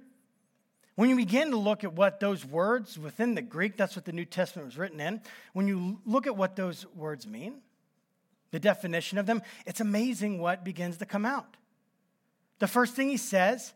when 0.97 1.11
you 1.11 1.17
begin 1.17 1.51
to 1.51 1.57
look 1.57 1.83
at 1.83 1.93
what 1.93 2.21
those 2.21 2.45
words 2.45 2.99
within 2.99 3.35
the 3.35 3.43
Greek, 3.43 3.77
that's 3.77 3.97
what 3.97 4.05
the 4.05 4.13
New 4.13 4.25
Testament 4.25 4.67
was 4.67 4.79
written 4.79 5.01
in, 5.01 5.21
when 5.53 5.67
you 5.67 6.01
look 6.07 6.27
at 6.27 6.37
what 6.37 6.57
those 6.57 6.87
words 6.95 7.27
mean, 7.27 7.57
the 8.53 8.61
definition 8.61 9.19
of 9.19 9.27
them, 9.27 9.43
it's 9.67 9.81
amazing 9.81 10.39
what 10.39 10.65
begins 10.65 10.99
to 10.99 11.07
come 11.07 11.25
out. 11.25 11.57
The 12.61 12.69
first 12.69 12.95
thing 12.95 13.09
he 13.09 13.17
says 13.17 13.73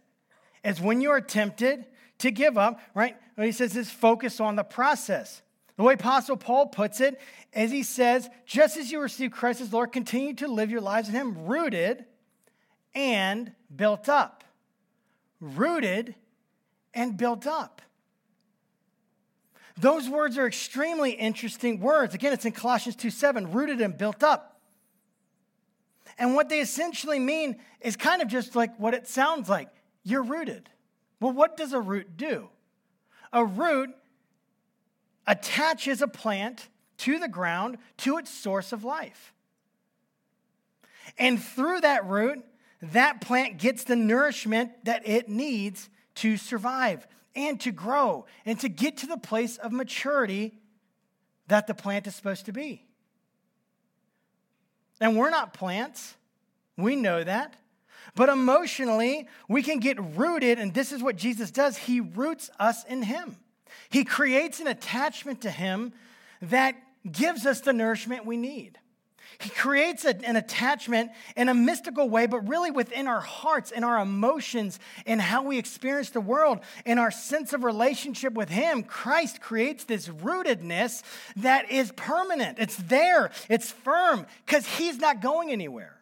is 0.65 0.81
when 0.81 1.01
you 1.01 1.11
are 1.11 1.21
tempted 1.21 1.87
to 2.19 2.31
give 2.31 2.57
up, 2.57 2.81
right? 2.95 3.17
What 3.35 3.47
he 3.47 3.53
says 3.53 3.77
is 3.77 3.91
focus 3.91 4.41
on 4.41 4.57
the 4.57 4.65
process. 4.65 5.43
The 5.77 5.83
way 5.83 5.95
Apostle 5.95 6.37
Paul 6.37 6.67
puts 6.67 7.01
it 7.01 7.21
is 7.53 7.71
he 7.71 7.83
says, 7.83 8.29
just 8.47 8.77
as 8.77 8.91
you 8.91 9.01
receive 9.01 9.31
Christ 9.31 9.61
as 9.61 9.73
Lord, 9.73 9.93
continue 9.93 10.35
to 10.35 10.49
live 10.49 10.71
your 10.71 10.81
lives 10.81 11.09
in 11.09 11.15
him, 11.15 11.47
rooted 11.47 12.05
and 12.95 13.53
built 13.75 14.09
up. 14.09 14.45
Rooted 15.41 16.15
and 16.95 17.17
built 17.17 17.47
up. 17.47 17.83
Those 19.77 20.09
words 20.09 20.37
are 20.39 20.47
extremely 20.47 21.13
interesting 21.13 21.81
words. 21.81 22.15
Again, 22.15 22.33
it's 22.33 22.45
in 22.45 22.53
Colossians 22.53 22.97
2 22.97 23.11
7, 23.11 23.53
rooted 23.53 23.81
and 23.81 23.97
built 23.97 24.23
up. 24.23 24.61
And 26.19 26.35
what 26.35 26.49
they 26.49 26.61
essentially 26.61 27.21
mean 27.21 27.57
is 27.81 27.97
kind 27.97 28.21
of 28.21 28.29
just 28.29 28.57
like 28.57 28.77
what 28.79 28.93
it 28.93 29.07
sounds 29.07 29.49
like 29.49 29.69
you're 30.03 30.23
rooted. 30.23 30.69
Well, 31.21 31.33
what 31.33 31.57
does 31.57 31.73
a 31.73 31.81
root 31.81 32.17
do? 32.17 32.49
A 33.33 33.45
root 33.45 33.91
attaches 35.27 36.03
a 36.03 36.09
plant 36.09 36.69
to 36.99 37.19
the 37.19 37.29
ground 37.29 37.79
to 37.99 38.19
its 38.19 38.31
source 38.31 38.73
of 38.73 38.83
life. 38.83 39.33
And 41.19 41.41
through 41.43 41.83
that 41.83 42.07
root, 42.07 42.45
that 42.81 43.21
plant 43.21 43.59
gets 43.59 43.85
the 43.85 43.97
nourishment 43.97 44.85
that 44.85 45.07
it 45.07 45.29
needs 45.29 45.89
to 46.19 46.37
survive 46.37 47.07
and 47.35 47.61
to 47.61 47.73
grow 47.73 48.27
and 48.45 48.59
to 48.61 48.69
get 48.69 48.99
to 48.99 49.07
the 49.07 49.17
place 49.17 49.57
of 49.57 49.73
maturity 49.73 50.55
that 51.49 51.67
the 51.67 51.75
plant 51.75 52.07
is 52.07 52.15
supposed 52.15 52.47
to 52.47 52.53
be. 52.53 52.85
And 55.01 55.17
we're 55.17 55.31
not 55.31 55.55
plants. 55.55 56.15
We 56.77 56.97
know 56.97 57.23
that. 57.23 57.55
But 58.15 58.29
emotionally, 58.29 59.29
we 59.49 59.63
can 59.63 59.79
get 59.79 59.99
rooted, 60.17 60.59
and 60.59 60.75
this 60.75 60.93
is 60.93 61.03
what 61.03 61.17
Jesus 61.17 61.51
does. 61.51 61.77
He 61.77 62.01
roots 62.01 62.51
us 62.59 62.85
in 62.85 63.03
Him. 63.03 63.37
He 63.91 64.05
creates 64.05 64.61
an 64.61 64.67
attachment 64.67 65.43
to 65.43 65.51
Him 65.51 65.93
that 66.43 66.75
gives 67.11 67.47
us 67.47 67.61
the 67.61 67.73
nourishment 67.73 68.27
we 68.27 68.37
need. 68.37 68.79
He 69.41 69.51
creates 69.51 70.05
a, 70.05 70.17
an 70.27 70.35
attachment 70.35 71.13
in 71.37 71.49
a 71.49 71.55
mystical 71.55 72.09
way, 72.09 72.27
but 72.27 72.49
really 72.49 72.73
within 72.73 73.07
our 73.07 73.21
hearts 73.21 73.71
and 73.71 73.85
our 73.85 74.01
emotions 74.01 74.81
and 75.07 75.21
how 75.21 75.45
we 75.45 75.59
experience 75.59 76.11
the 76.11 76.21
world 76.21 76.59
and 76.85 76.99
our 76.99 77.13
sense 77.13 77.53
of 77.53 77.63
relationship 77.63 78.33
with 78.33 78.49
Him. 78.49 78.83
Christ 78.83 79.41
creates 79.41 79.85
this 79.85 80.09
rootedness 80.09 81.05
that 81.37 81.71
is 81.71 81.93
permanent. 81.93 82.59
It's 82.59 82.77
there, 82.77 83.31
it's 83.49 83.71
firm, 83.71 84.27
because 84.45 84.67
He's 84.67 84.99
not 84.99 85.23
going 85.23 85.53
anywhere. 85.53 85.98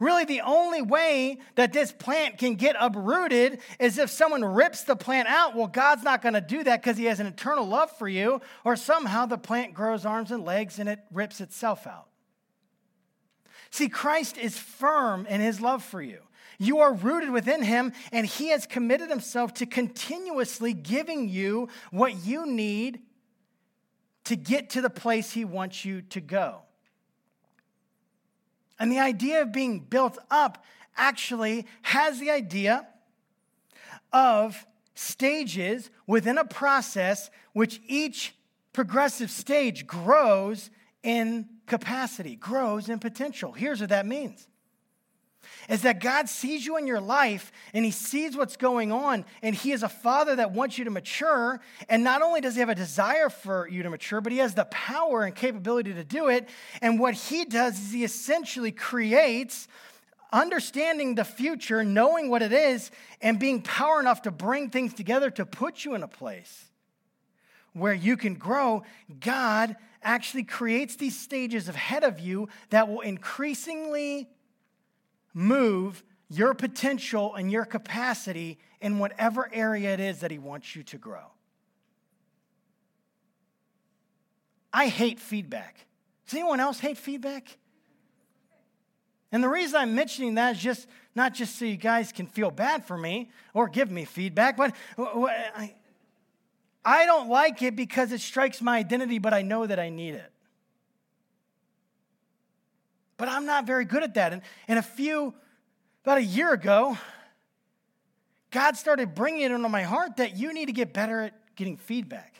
Really, 0.00 0.24
the 0.24 0.40
only 0.40 0.82
way 0.82 1.38
that 1.54 1.72
this 1.72 1.92
plant 1.92 2.38
can 2.38 2.56
get 2.56 2.76
uprooted 2.78 3.60
is 3.78 3.98
if 3.98 4.10
someone 4.10 4.44
rips 4.44 4.82
the 4.82 4.96
plant 4.96 5.28
out. 5.28 5.54
Well, 5.54 5.68
God's 5.68 6.02
not 6.02 6.20
going 6.20 6.34
to 6.34 6.40
do 6.40 6.64
that 6.64 6.82
because 6.82 6.96
He 6.96 7.04
has 7.04 7.20
an 7.20 7.26
eternal 7.26 7.66
love 7.66 7.90
for 7.92 8.08
you, 8.08 8.40
or 8.64 8.76
somehow 8.76 9.26
the 9.26 9.38
plant 9.38 9.74
grows 9.74 10.04
arms 10.04 10.30
and 10.30 10.44
legs 10.44 10.78
and 10.78 10.88
it 10.88 10.98
rips 11.12 11.40
itself 11.40 11.86
out. 11.86 12.08
See, 13.70 13.88
Christ 13.88 14.36
is 14.36 14.58
firm 14.58 15.26
in 15.26 15.40
His 15.40 15.60
love 15.60 15.84
for 15.84 16.02
you. 16.02 16.20
You 16.58 16.78
are 16.78 16.92
rooted 16.92 17.30
within 17.30 17.62
Him, 17.62 17.92
and 18.12 18.26
He 18.26 18.48
has 18.48 18.66
committed 18.66 19.10
Himself 19.10 19.54
to 19.54 19.66
continuously 19.66 20.72
giving 20.72 21.28
you 21.28 21.68
what 21.90 22.24
you 22.24 22.46
need 22.46 23.00
to 24.24 24.36
get 24.36 24.70
to 24.70 24.80
the 24.80 24.90
place 24.90 25.32
He 25.32 25.44
wants 25.44 25.84
you 25.84 26.02
to 26.02 26.20
go. 26.20 26.63
And 28.78 28.90
the 28.90 28.98
idea 28.98 29.42
of 29.42 29.52
being 29.52 29.80
built 29.80 30.18
up 30.30 30.64
actually 30.96 31.66
has 31.82 32.18
the 32.20 32.30
idea 32.30 32.86
of 34.12 34.66
stages 34.94 35.90
within 36.06 36.38
a 36.38 36.44
process 36.44 37.30
which 37.52 37.80
each 37.86 38.34
progressive 38.72 39.30
stage 39.30 39.86
grows 39.86 40.70
in 41.02 41.48
capacity, 41.66 42.36
grows 42.36 42.88
in 42.88 42.98
potential. 42.98 43.52
Here's 43.52 43.80
what 43.80 43.90
that 43.90 44.06
means 44.06 44.46
is 45.68 45.82
that 45.82 46.00
God 46.00 46.28
sees 46.28 46.64
you 46.66 46.76
in 46.76 46.86
your 46.86 47.00
life 47.00 47.52
and 47.72 47.84
He 47.84 47.90
sees 47.90 48.36
what's 48.36 48.56
going 48.56 48.92
on, 48.92 49.24
and 49.42 49.54
He 49.54 49.72
is 49.72 49.82
a 49.82 49.88
Father 49.88 50.36
that 50.36 50.52
wants 50.52 50.78
you 50.78 50.84
to 50.84 50.90
mature. 50.90 51.60
And 51.88 52.04
not 52.04 52.22
only 52.22 52.40
does 52.40 52.54
He 52.54 52.60
have 52.60 52.68
a 52.68 52.74
desire 52.74 53.28
for 53.28 53.68
you 53.68 53.82
to 53.82 53.90
mature, 53.90 54.20
but 54.20 54.32
He 54.32 54.38
has 54.38 54.54
the 54.54 54.64
power 54.66 55.24
and 55.24 55.34
capability 55.34 55.94
to 55.94 56.04
do 56.04 56.28
it. 56.28 56.48
And 56.82 56.98
what 56.98 57.14
He 57.14 57.44
does 57.44 57.78
is 57.78 57.92
He 57.92 58.04
essentially 58.04 58.72
creates 58.72 59.68
understanding 60.32 61.14
the 61.14 61.24
future, 61.24 61.84
knowing 61.84 62.28
what 62.28 62.42
it 62.42 62.52
is, 62.52 62.90
and 63.20 63.38
being 63.38 63.62
power 63.62 64.00
enough 64.00 64.22
to 64.22 64.30
bring 64.30 64.68
things 64.68 64.92
together 64.92 65.30
to 65.30 65.46
put 65.46 65.84
you 65.84 65.94
in 65.94 66.02
a 66.02 66.08
place 66.08 66.70
where 67.72 67.94
you 67.94 68.16
can 68.16 68.34
grow. 68.34 68.82
God 69.20 69.76
actually 70.02 70.44
creates 70.44 70.96
these 70.96 71.18
stages 71.18 71.68
ahead 71.68 72.04
of 72.04 72.20
you 72.20 72.48
that 72.70 72.88
will 72.88 73.00
increasingly 73.00 74.28
move 75.34 76.02
your 76.30 76.54
potential 76.54 77.34
and 77.34 77.52
your 77.52 77.64
capacity 77.64 78.58
in 78.80 78.98
whatever 78.98 79.50
area 79.52 79.92
it 79.92 80.00
is 80.00 80.20
that 80.20 80.30
He 80.30 80.38
wants 80.38 80.74
you 80.74 80.82
to 80.84 80.96
grow. 80.96 81.32
I 84.72 84.88
hate 84.88 85.20
feedback. 85.20 85.86
Does 86.26 86.34
anyone 86.34 86.60
else 86.60 86.80
hate 86.80 86.98
feedback? 86.98 87.58
And 89.30 89.42
the 89.42 89.48
reason 89.48 89.76
I'm 89.76 89.94
mentioning 89.94 90.34
that 90.34 90.56
is 90.56 90.62
just 90.62 90.86
not 91.14 91.34
just 91.34 91.58
so 91.58 91.64
you 91.64 91.76
guys 91.76 92.12
can 92.12 92.26
feel 92.26 92.50
bad 92.50 92.84
for 92.84 92.96
me 92.96 93.30
or 93.52 93.68
give 93.68 93.90
me 93.90 94.04
feedback, 94.04 94.56
but 94.56 94.74
I, 96.84 97.06
don't 97.06 97.28
like 97.28 97.62
it 97.62 97.76
because 97.76 98.12
it 98.12 98.20
strikes 98.20 98.60
my 98.60 98.78
identity, 98.78 99.18
but 99.18 99.34
I 99.34 99.42
know 99.42 99.66
that 99.66 99.78
I 99.78 99.88
need 99.88 100.14
it. 100.14 100.30
But 103.16 103.28
I'm 103.28 103.46
not 103.46 103.66
very 103.66 103.84
good 103.84 104.02
at 104.02 104.14
that. 104.14 104.32
And, 104.32 104.42
and 104.68 104.78
a 104.78 104.82
few, 104.82 105.34
about 106.04 106.18
a 106.18 106.24
year 106.24 106.52
ago, 106.52 106.98
God 108.50 108.76
started 108.76 109.14
bringing 109.14 109.42
it 109.42 109.50
into 109.50 109.68
my 109.68 109.82
heart 109.82 110.16
that 110.16 110.36
you 110.36 110.52
need 110.52 110.66
to 110.66 110.72
get 110.72 110.92
better 110.92 111.20
at 111.20 111.34
getting 111.56 111.76
feedback. 111.76 112.34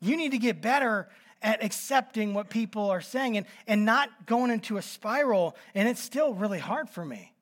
You 0.00 0.16
need 0.16 0.32
to 0.32 0.38
get 0.38 0.60
better 0.60 1.08
at 1.42 1.62
accepting 1.62 2.34
what 2.34 2.50
people 2.50 2.90
are 2.90 3.00
saying 3.00 3.36
and, 3.36 3.46
and 3.66 3.84
not 3.84 4.26
going 4.26 4.50
into 4.50 4.76
a 4.76 4.82
spiral. 4.82 5.56
And 5.74 5.88
it's 5.88 6.02
still 6.02 6.34
really 6.34 6.58
hard 6.58 6.90
for 6.90 7.04
me. 7.04 7.32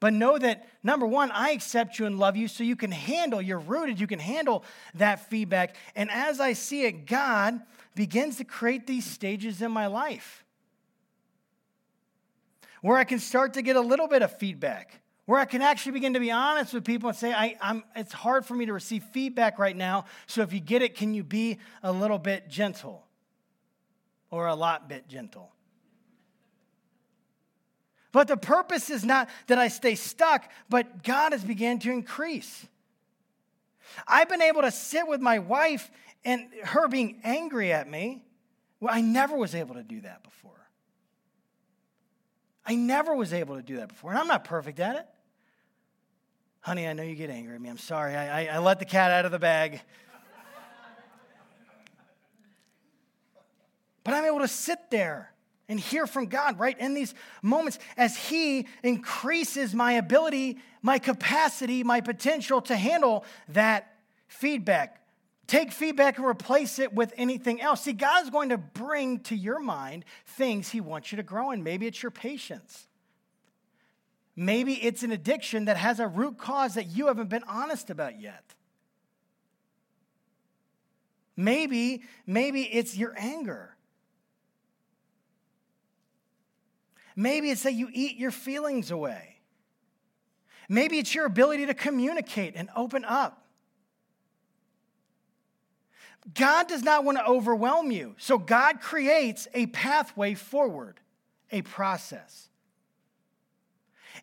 But 0.00 0.14
know 0.14 0.38
that, 0.38 0.66
number 0.82 1.06
one, 1.06 1.30
I 1.30 1.50
accept 1.50 1.98
you 1.98 2.06
and 2.06 2.18
love 2.18 2.36
you 2.36 2.48
so 2.48 2.64
you 2.64 2.74
can 2.74 2.90
handle, 2.90 3.40
you're 3.40 3.58
rooted, 3.58 4.00
you 4.00 4.06
can 4.06 4.18
handle 4.18 4.64
that 4.94 5.28
feedback. 5.28 5.76
And 5.94 6.10
as 6.10 6.40
I 6.40 6.54
see 6.54 6.84
it, 6.84 7.06
God 7.06 7.60
begins 7.94 8.38
to 8.38 8.44
create 8.44 8.86
these 8.86 9.04
stages 9.04 9.60
in 9.60 9.70
my 9.70 9.86
life 9.86 10.42
where 12.80 12.96
I 12.96 13.04
can 13.04 13.18
start 13.18 13.54
to 13.54 13.62
get 13.62 13.76
a 13.76 13.80
little 13.80 14.08
bit 14.08 14.22
of 14.22 14.36
feedback, 14.38 15.00
where 15.26 15.38
I 15.38 15.44
can 15.44 15.60
actually 15.60 15.92
begin 15.92 16.14
to 16.14 16.20
be 16.20 16.30
honest 16.30 16.72
with 16.72 16.84
people 16.84 17.10
and 17.10 17.18
say, 17.18 17.32
I, 17.32 17.56
am 17.60 17.84
it's 17.94 18.12
hard 18.12 18.46
for 18.46 18.54
me 18.54 18.66
to 18.66 18.72
receive 18.72 19.04
feedback 19.12 19.58
right 19.58 19.76
now. 19.76 20.06
So 20.26 20.40
if 20.40 20.52
you 20.54 20.60
get 20.60 20.80
it, 20.80 20.94
can 20.94 21.12
you 21.12 21.22
be 21.22 21.58
a 21.82 21.92
little 21.92 22.18
bit 22.18 22.48
gentle 22.48 23.04
or 24.30 24.46
a 24.46 24.54
lot 24.54 24.88
bit 24.88 25.08
gentle? 25.08 25.52
But 28.12 28.28
the 28.28 28.36
purpose 28.36 28.90
is 28.90 29.04
not 29.04 29.28
that 29.46 29.58
I 29.58 29.68
stay 29.68 29.94
stuck, 29.94 30.50
but 30.68 31.04
God 31.04 31.32
has 31.32 31.44
begun 31.44 31.78
to 31.80 31.92
increase. 31.92 32.66
I've 34.06 34.28
been 34.28 34.42
able 34.42 34.62
to 34.62 34.70
sit 34.70 35.06
with 35.06 35.20
my 35.20 35.38
wife 35.38 35.90
and 36.24 36.48
her 36.64 36.88
being 36.88 37.20
angry 37.24 37.72
at 37.72 37.88
me. 37.88 38.22
Well, 38.80 38.92
I 38.92 39.00
never 39.00 39.36
was 39.36 39.54
able 39.54 39.74
to 39.76 39.82
do 39.82 40.00
that 40.00 40.22
before. 40.22 40.50
I 42.66 42.74
never 42.74 43.14
was 43.14 43.32
able 43.32 43.56
to 43.56 43.62
do 43.62 43.76
that 43.76 43.88
before, 43.88 44.10
and 44.10 44.18
I'm 44.18 44.28
not 44.28 44.44
perfect 44.44 44.80
at 44.80 44.96
it. 44.96 45.06
Honey, 46.60 46.86
I 46.86 46.92
know 46.92 47.02
you 47.02 47.14
get 47.14 47.30
angry 47.30 47.54
at 47.54 47.60
me. 47.60 47.68
I'm 47.68 47.78
sorry. 47.78 48.14
I, 48.14 48.42
I, 48.42 48.54
I 48.56 48.58
let 48.58 48.78
the 48.78 48.84
cat 48.84 49.10
out 49.10 49.24
of 49.24 49.32
the 49.32 49.38
bag. 49.38 49.80
but 54.04 54.14
I'm 54.14 54.24
able 54.24 54.40
to 54.40 54.48
sit 54.48 54.90
there 54.90 55.29
and 55.70 55.78
hear 55.78 56.06
from 56.06 56.26
God 56.26 56.58
right 56.58 56.78
in 56.78 56.92
these 56.92 57.14
moments 57.42 57.78
as 57.96 58.16
He 58.16 58.66
increases 58.82 59.74
my 59.74 59.92
ability, 59.92 60.58
my 60.82 60.98
capacity, 60.98 61.84
my 61.84 62.00
potential 62.00 62.60
to 62.62 62.76
handle 62.76 63.24
that 63.50 63.94
feedback. 64.26 65.00
Take 65.46 65.72
feedback 65.72 66.18
and 66.18 66.26
replace 66.26 66.78
it 66.78 66.92
with 66.92 67.14
anything 67.16 67.60
else. 67.60 67.82
See, 67.82 67.92
God 67.92 68.24
is 68.24 68.30
going 68.30 68.50
to 68.50 68.58
bring 68.58 69.20
to 69.20 69.36
your 69.36 69.60
mind 69.60 70.04
things 70.26 70.68
He 70.68 70.80
wants 70.80 71.12
you 71.12 71.16
to 71.16 71.22
grow 71.22 71.52
in. 71.52 71.62
Maybe 71.62 71.86
it's 71.86 72.02
your 72.02 72.10
patience. 72.10 72.88
Maybe 74.34 74.74
it's 74.74 75.02
an 75.02 75.12
addiction 75.12 75.66
that 75.66 75.76
has 75.76 76.00
a 76.00 76.08
root 76.08 76.36
cause 76.36 76.74
that 76.74 76.88
you 76.88 77.06
haven't 77.06 77.28
been 77.28 77.44
honest 77.46 77.90
about 77.90 78.20
yet. 78.20 78.54
Maybe, 81.36 82.02
maybe 82.26 82.62
it's 82.62 82.96
your 82.96 83.14
anger. 83.16 83.76
Maybe 87.20 87.50
it's 87.50 87.64
that 87.64 87.74
you 87.74 87.90
eat 87.92 88.16
your 88.16 88.30
feelings 88.30 88.90
away. 88.90 89.36
Maybe 90.70 90.98
it's 90.98 91.14
your 91.14 91.26
ability 91.26 91.66
to 91.66 91.74
communicate 91.74 92.54
and 92.56 92.70
open 92.74 93.04
up. 93.04 93.44
God 96.32 96.66
does 96.66 96.82
not 96.82 97.04
want 97.04 97.18
to 97.18 97.26
overwhelm 97.26 97.90
you. 97.90 98.14
So 98.16 98.38
God 98.38 98.80
creates 98.80 99.46
a 99.52 99.66
pathway 99.66 100.32
forward, 100.32 100.98
a 101.50 101.60
process. 101.60 102.48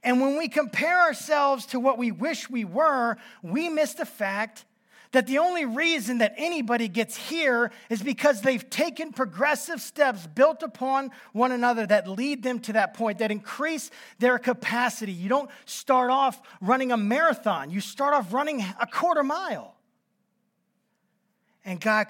And 0.01 0.19
when 0.19 0.35
we 0.35 0.47
compare 0.47 0.99
ourselves 0.99 1.67
to 1.67 1.79
what 1.79 1.99
we 1.99 2.11
wish 2.11 2.49
we 2.49 2.65
were, 2.65 3.17
we 3.43 3.69
miss 3.69 3.93
the 3.93 4.05
fact 4.07 4.65
that 5.11 5.27
the 5.27 5.37
only 5.37 5.65
reason 5.65 6.19
that 6.19 6.33
anybody 6.37 6.87
gets 6.87 7.15
here 7.15 7.71
is 7.89 8.01
because 8.01 8.41
they've 8.41 8.69
taken 8.69 9.11
progressive 9.11 9.81
steps 9.81 10.27
built 10.27 10.63
upon 10.63 11.11
one 11.33 11.51
another 11.51 11.85
that 11.85 12.07
lead 12.07 12.43
them 12.43 12.59
to 12.59 12.73
that 12.73 12.93
point, 12.93 13.19
that 13.19 13.31
increase 13.31 13.89
their 14.19 14.37
capacity. 14.37 15.11
You 15.11 15.29
don't 15.29 15.49
start 15.65 16.11
off 16.11 16.41
running 16.61 16.91
a 16.91 16.97
marathon, 16.97 17.69
you 17.69 17.81
start 17.81 18.13
off 18.13 18.33
running 18.33 18.63
a 18.79 18.87
quarter 18.87 19.23
mile. 19.23 19.75
And 21.63 21.81
God 21.81 22.07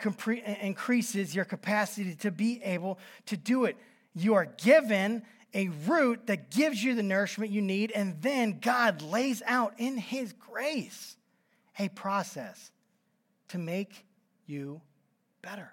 increases 0.62 1.34
your 1.34 1.46
capacity 1.46 2.14
to 2.16 2.30
be 2.30 2.62
able 2.64 3.00
to 3.26 3.36
do 3.36 3.66
it. 3.66 3.76
You 4.14 4.36
are 4.36 4.46
given 4.46 5.24
a 5.54 5.70
root 5.88 6.28
that 6.28 6.52
gives 6.52 6.84
you 6.84 6.94
the 6.94 7.02
nourishment 7.02 7.52
you 7.52 7.62
need, 7.62 7.92
and 7.92 8.22
then 8.22 8.60
God 8.60 9.02
lays 9.02 9.42
out 9.48 9.74
in 9.78 9.98
His 9.98 10.34
grace 10.34 11.18
a 11.80 11.90
process 11.90 12.72
to 13.50 13.58
make 13.58 14.06
you 14.46 14.82
better. 15.42 15.72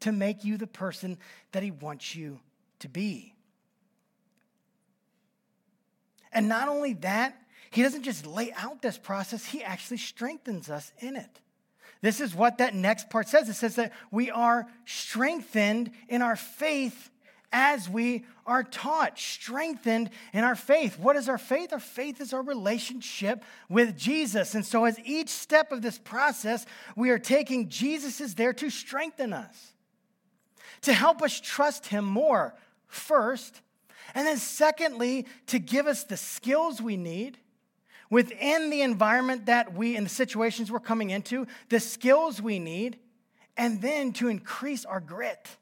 to 0.00 0.12
make 0.12 0.44
you 0.44 0.56
the 0.56 0.66
person 0.66 1.18
that 1.52 1.62
He 1.62 1.70
wants 1.70 2.14
you 2.14 2.40
to 2.80 2.88
be. 2.88 3.34
And 6.32 6.48
not 6.48 6.68
only 6.68 6.94
that, 6.94 7.36
He 7.70 7.82
doesn't 7.82 8.02
just 8.02 8.26
lay 8.26 8.52
out 8.56 8.82
this 8.82 8.98
process, 8.98 9.44
He 9.44 9.62
actually 9.62 9.98
strengthens 9.98 10.70
us 10.70 10.92
in 11.00 11.16
it. 11.16 11.40
This 12.02 12.20
is 12.20 12.34
what 12.34 12.58
that 12.58 12.74
next 12.74 13.10
part 13.10 13.28
says. 13.28 13.48
It 13.48 13.54
says 13.54 13.76
that 13.76 13.92
we 14.10 14.30
are 14.30 14.66
strengthened 14.86 15.90
in 16.08 16.22
our 16.22 16.36
faith 16.36 17.10
as 17.52 17.88
we 17.88 18.24
are 18.46 18.62
taught, 18.62 19.18
strengthened 19.18 20.10
in 20.32 20.44
our 20.44 20.54
faith. 20.54 20.98
What 20.98 21.16
is 21.16 21.28
our 21.28 21.38
faith? 21.38 21.72
Our 21.72 21.80
faith 21.80 22.20
is 22.20 22.32
our 22.32 22.42
relationship 22.42 23.42
with 23.68 23.96
Jesus. 23.96 24.54
And 24.54 24.64
so, 24.64 24.84
as 24.84 24.98
each 25.04 25.28
step 25.28 25.72
of 25.72 25.82
this 25.82 25.98
process, 25.98 26.66
we 26.96 27.10
are 27.10 27.18
taking 27.18 27.68
Jesus 27.68 28.20
is 28.20 28.34
there 28.34 28.52
to 28.54 28.70
strengthen 28.70 29.32
us, 29.32 29.72
to 30.82 30.92
help 30.92 31.22
us 31.22 31.40
trust 31.40 31.86
Him 31.86 32.04
more, 32.04 32.54
first. 32.86 33.60
And 34.14 34.26
then, 34.26 34.38
secondly, 34.38 35.26
to 35.46 35.58
give 35.58 35.86
us 35.86 36.04
the 36.04 36.16
skills 36.16 36.80
we 36.80 36.96
need 36.96 37.38
within 38.10 38.70
the 38.70 38.82
environment 38.82 39.46
that 39.46 39.74
we, 39.74 39.96
in 39.96 40.04
the 40.04 40.10
situations 40.10 40.70
we're 40.70 40.80
coming 40.80 41.10
into, 41.10 41.46
the 41.68 41.80
skills 41.80 42.42
we 42.42 42.58
need, 42.58 42.98
and 43.56 43.80
then 43.80 44.12
to 44.14 44.28
increase 44.28 44.84
our 44.84 45.00
grit, 45.00 45.56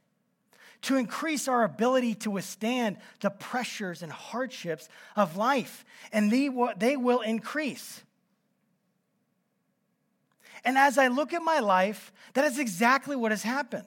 to 0.82 0.96
increase 0.96 1.48
our 1.48 1.64
ability 1.64 2.14
to 2.14 2.30
withstand 2.30 2.96
the 3.20 3.30
pressures 3.30 4.02
and 4.02 4.12
hardships 4.12 4.88
of 5.16 5.36
life. 5.36 5.84
And 6.12 6.30
they 6.30 6.48
will, 6.48 6.72
they 6.76 6.96
will 6.96 7.20
increase. 7.20 8.02
And 10.64 10.76
as 10.78 10.98
I 10.98 11.08
look 11.08 11.32
at 11.32 11.42
my 11.42 11.60
life, 11.60 12.12
that 12.34 12.44
is 12.44 12.58
exactly 12.58 13.16
what 13.16 13.32
has 13.32 13.42
happened. 13.42 13.86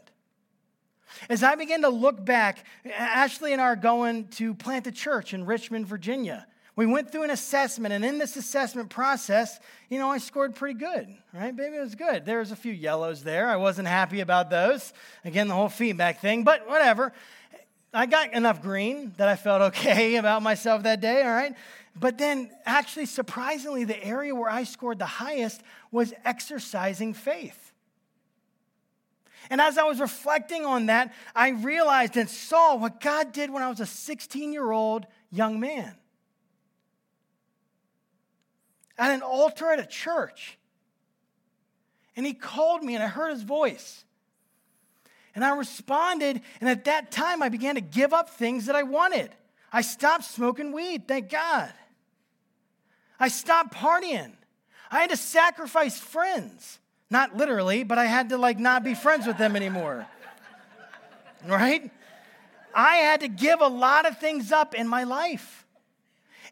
As 1.30 1.44
I 1.44 1.56
begin 1.56 1.82
to 1.82 1.90
look 1.90 2.24
back, 2.24 2.66
Ashley 2.86 3.54
and 3.54 3.62
I 3.62 3.66
are 3.66 3.76
going 3.76 4.28
to 4.30 4.54
plant 4.54 4.88
a 4.88 4.92
church 4.92 5.34
in 5.34 5.46
Richmond, 5.46 5.88
Virginia. 5.88 6.48
We 6.76 6.86
went 6.86 7.12
through 7.12 7.24
an 7.24 7.32
assessment, 7.32 7.94
and 7.94 8.06
in 8.06 8.18
this 8.18 8.38
assessment 8.38 8.90
process, 8.90 9.60
you 9.90 10.00
know, 10.00 10.10
I 10.10 10.20
scored 10.20 10.56
pretty 10.56 10.80
good, 10.80 11.14
right? 11.34 11.54
Baby, 11.54 11.76
it 11.76 11.82
was 11.82 11.96
good. 11.96 12.26
There 12.26 12.40
was 12.40 12.52
a 12.52 12.56
few 12.56 12.72
yellows 12.72 13.24
there. 13.24 13.50
I 13.50 13.58
wasn't 13.58 13.90
happy 13.90 14.22
about 14.22 14.50
those. 14.50 14.94
Again, 15.26 15.50
the 15.50 15.54
whole 15.54 15.70
feedback 15.70 16.22
thing, 16.22 16.44
but 16.44 16.68
whatever. 16.70 17.12
I 17.94 18.06
got 18.06 18.32
enough 18.34 18.62
green 18.62 19.14
that 19.18 19.28
I 19.28 19.36
felt 19.36 19.62
okay 19.74 20.16
about 20.16 20.42
myself 20.44 20.84
that 20.84 21.02
day, 21.02 21.24
all 21.24 21.32
right? 21.32 21.54
But 21.94 22.18
then, 22.18 22.50
actually, 22.66 23.06
surprisingly, 23.06 23.84
the 23.84 24.02
area 24.02 24.34
where 24.34 24.50
I 24.50 24.64
scored 24.64 24.98
the 24.98 25.06
highest 25.06 25.62
was 25.92 26.14
exercising 26.24 27.14
faith. 27.14 27.74
And 29.50 29.60
as 29.60 29.78
I 29.78 29.84
was 29.84 30.00
reflecting 30.00 30.66
on 30.66 30.86
that, 30.86 31.14
I 31.36 31.50
realized 31.50 32.16
and 32.16 32.30
saw 32.30 32.76
what 32.76 33.02
God 33.02 33.34
did 33.34 33.50
when 33.50 33.62
I 33.62 33.68
was 33.68 33.82
a 33.82 33.86
16 33.86 34.54
year 34.54 34.72
old 34.72 35.06
young 35.30 35.60
man 35.60 35.96
at 39.02 39.10
an 39.10 39.24
altar 39.24 39.72
at 39.72 39.80
a 39.80 39.86
church. 39.86 40.60
And 42.16 42.24
he 42.24 42.36
called 42.36 42.84
me, 42.84 42.94
and 42.94 43.04
I 43.04 43.08
heard 43.08 43.32
his 43.32 43.42
voice. 43.42 44.06
And 45.34 45.44
I 45.44 45.56
responded, 45.56 46.42
and 46.60 46.70
at 46.70 46.86
that 46.86 47.12
time, 47.12 47.42
I 47.42 47.50
began 47.50 47.76
to 47.76 47.82
give 47.82 48.14
up 48.14 48.30
things 48.30 48.68
that 48.68 48.76
I 48.76 48.84
wanted. 48.84 49.32
I 49.74 49.82
stopped 49.82 50.26
smoking 50.26 50.72
weed, 50.72 51.08
thank 51.08 51.32
God. 51.32 51.74
I 53.20 53.30
stopped 53.30 53.74
partying. 53.74 54.34
I 54.92 55.00
had 55.00 55.10
to 55.10 55.18
sacrifice 55.18 55.98
friends. 56.00 56.78
Not 57.10 57.36
literally, 57.36 57.84
but 57.84 57.98
I 57.98 58.06
had 58.06 58.30
to 58.30 58.38
like 58.38 58.60
not 58.60 58.84
be 58.84 58.94
friends 58.94 59.26
with 59.26 59.40
them 59.40 59.56
anymore. 59.56 60.06
right? 61.48 61.90
I 62.76 62.98
had 62.98 63.22
to 63.22 63.28
give 63.28 63.62
a 63.62 63.68
lot 63.68 64.06
of 64.06 64.20
things 64.20 64.52
up 64.52 64.76
in 64.76 64.88
my 64.88 65.06
life. 65.06 65.66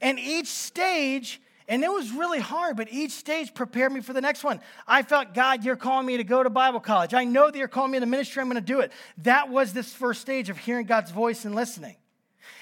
And 0.01 0.17
each 0.17 0.47
stage 0.47 1.39
and 1.69 1.84
it 1.84 1.91
was 1.91 2.12
really 2.12 2.39
hard, 2.39 2.75
but 2.75 2.91
each 2.91 3.12
stage 3.12 3.53
prepared 3.53 3.91
me 3.91 4.01
for 4.01 4.12
the 4.12 4.21
next 4.21 4.43
one. 4.43 4.60
I 4.88 5.03
felt, 5.03 5.36
God, 5.36 5.63
you're 5.63 5.75
calling 5.75 6.08
me 6.08 6.17
to 6.17 6.23
go 6.23 6.41
to 6.41 6.49
Bible 6.49 6.79
college. 6.79 7.13
I 7.13 7.25
know 7.25 7.51
that 7.51 7.58
you're 7.58 7.67
calling 7.67 7.91
me 7.91 7.99
to 7.99 8.08
ministry. 8.08 8.41
I'm 8.41 8.49
going 8.49 8.55
to 8.55 8.73
do 8.73 8.79
it. 8.79 8.91
That 9.19 9.49
was 9.49 9.71
this 9.71 9.93
first 9.93 10.19
stage 10.19 10.49
of 10.49 10.58
hearing 10.58 10.88
God's 10.88 11.12
voice 11.12 11.45
and 11.45 11.53
listening. 11.53 11.95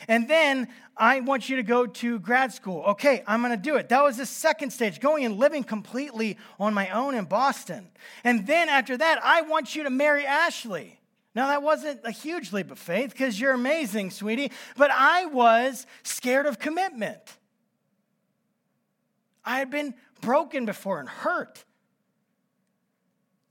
And 0.09 0.29
then 0.29 0.67
I 0.97 1.21
want 1.21 1.47
you 1.47 1.55
to 1.55 1.63
go 1.63 1.85
to 1.85 2.19
grad 2.19 2.51
school. 2.51 2.83
Okay, 2.83 3.23
I'm 3.25 3.41
going 3.41 3.53
to 3.53 3.57
do 3.57 3.77
it. 3.77 3.87
That 3.89 4.03
was 4.03 4.17
the 4.17 4.25
second 4.25 4.71
stage, 4.71 4.99
going 4.99 5.23
and 5.23 5.37
living 5.37 5.63
completely 5.63 6.37
on 6.59 6.73
my 6.73 6.89
own 6.89 7.15
in 7.15 7.23
Boston. 7.25 7.87
And 8.25 8.45
then 8.45 8.67
after 8.67 8.97
that, 8.97 9.23
I 9.23 9.41
want 9.41 9.73
you 9.73 9.83
to 9.83 9.89
marry 9.89 10.25
Ashley. 10.25 10.99
Now, 11.33 11.47
that 11.47 11.63
wasn't 11.63 12.01
a 12.03 12.11
huge 12.11 12.51
leap 12.51 12.71
of 12.71 12.79
faith 12.79 13.11
because 13.11 13.39
you're 13.39 13.53
amazing, 13.53 14.11
sweetie, 14.11 14.51
but 14.75 14.91
I 14.91 15.27
was 15.27 15.85
scared 16.03 16.45
of 16.45 16.59
commitment. 16.59 17.21
I 19.47 19.59
had 19.59 19.71
been 19.71 19.95
broken 20.21 20.65
before 20.65 20.99
and 20.99 21.07
hurt. 21.07 21.63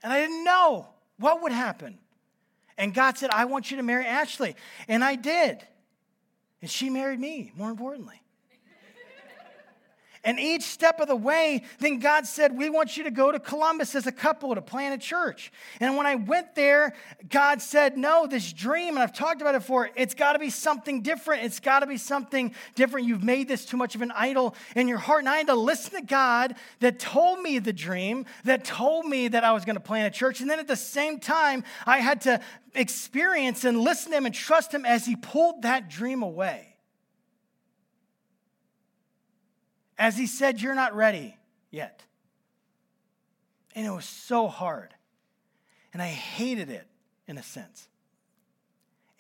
And 0.03 0.13
I 0.13 0.21
didn't 0.21 0.45
know 0.45 0.87
what 1.19 1.43
would 1.43 1.53
happen. 1.53 1.99
And 2.77 2.93
God 2.93 3.17
said, 3.17 3.31
I 3.31 3.47
want 3.47 3.71
you 3.71 3.79
to 3.79 3.83
marry 3.83 4.05
Ashley. 4.05 4.55
And 4.89 5.03
I 5.03 5.17
did. 5.17 5.67
And 6.61 6.71
she 6.71 6.91
married 6.91 7.19
me, 7.19 7.51
more 7.57 7.71
importantly. 7.71 8.21
And 10.27 10.41
each 10.41 10.65
step 10.65 10.99
of 10.99 11.07
the 11.07 11.15
way, 11.15 11.63
then 11.79 12.01
God 12.01 12.27
said, 12.27 12.59
We 12.59 12.69
want 12.69 12.97
you 12.97 13.05
to 13.05 13.13
go 13.13 13.31
to 13.31 13.39
Columbus 13.39 13.95
as 13.95 14.09
a 14.09 14.13
couple 14.13 14.53
to 14.57 14.61
plant 14.61 14.93
a 14.93 14.99
church. 14.99 15.53
And 15.79 15.97
when 15.97 16.05
I 16.05 16.17
went 16.17 16.57
there, 16.57 16.95
God 17.29 17.63
said, 17.63 17.97
No, 17.97 18.27
this 18.27 18.53
dream, 18.53 18.95
and 18.95 18.99
I've 18.99 19.13
talked 19.13 19.41
about 19.41 19.55
it 19.55 19.61
before, 19.61 19.89
it's 19.95 20.15
got 20.15 20.33
to 20.33 20.41
be 20.41 20.51
something 20.51 21.03
different. 21.03 21.45
It's 21.45 21.61
got 21.61 21.81
to 21.81 21.87
be 21.87 21.97
something 21.97 22.53
different. 22.75 23.07
You've 23.07 23.23
made 23.23 23.47
this 23.47 23.65
too 23.65 23.77
much 23.77 23.95
of 23.95 24.03
an 24.03 24.11
idol 24.11 24.57
in 24.75 24.89
your 24.89 24.99
heart. 24.99 25.21
And 25.21 25.29
I 25.29 25.37
had 25.37 25.47
to 25.47 25.55
listen 25.55 25.93
to 25.93 26.05
God 26.05 26.57
that 26.81 26.99
told 26.99 27.41
me 27.41 27.61
the 27.61 27.73
dream, 27.73 28.27
that 28.43 28.65
told 28.65 29.07
me 29.07 29.29
that 29.29 29.45
I 29.45 29.53
was 29.53 29.65
going 29.65 29.77
to 29.77 29.81
plant 29.81 30.13
a 30.13 30.19
church. 30.19 30.41
And 30.41 30.51
then 30.51 30.59
at 30.59 30.67
the 30.67 30.75
same 30.75 31.21
time, 31.21 31.63
I 31.87 31.99
had 31.99 32.23
to 32.23 32.41
experience 32.75 33.63
and 33.63 33.81
listen 33.81 34.11
to 34.11 34.19
Him 34.19 34.27
and 34.27 34.35
trust 34.35 34.75
Him 34.75 34.85
as 34.85 35.07
He 35.07 35.15
pulled 35.15 35.63
that 35.63 35.89
dream 35.89 36.25
away. 36.25 36.76
As 39.99 40.17
he 40.17 40.27
said, 40.27 40.61
You're 40.61 40.75
not 40.75 40.95
ready 40.95 41.37
yet. 41.71 42.03
And 43.75 43.87
it 43.87 43.91
was 43.91 44.07
so 44.07 44.49
hard. 44.49 44.95
And 45.93 46.03
I 46.03 46.09
hated 46.09 46.71
it 46.71 46.87
in 47.27 47.39
a 47.39 47.43
sense. 47.43 47.89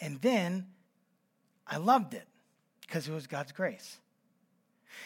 And 0.01 0.21
then 0.21 0.67
I 1.67 1.79
loved 1.79 2.15
it 2.15 2.27
because 2.83 3.09
it 3.09 3.12
was 3.12 3.27
God's 3.27 3.53
grace. 3.53 3.99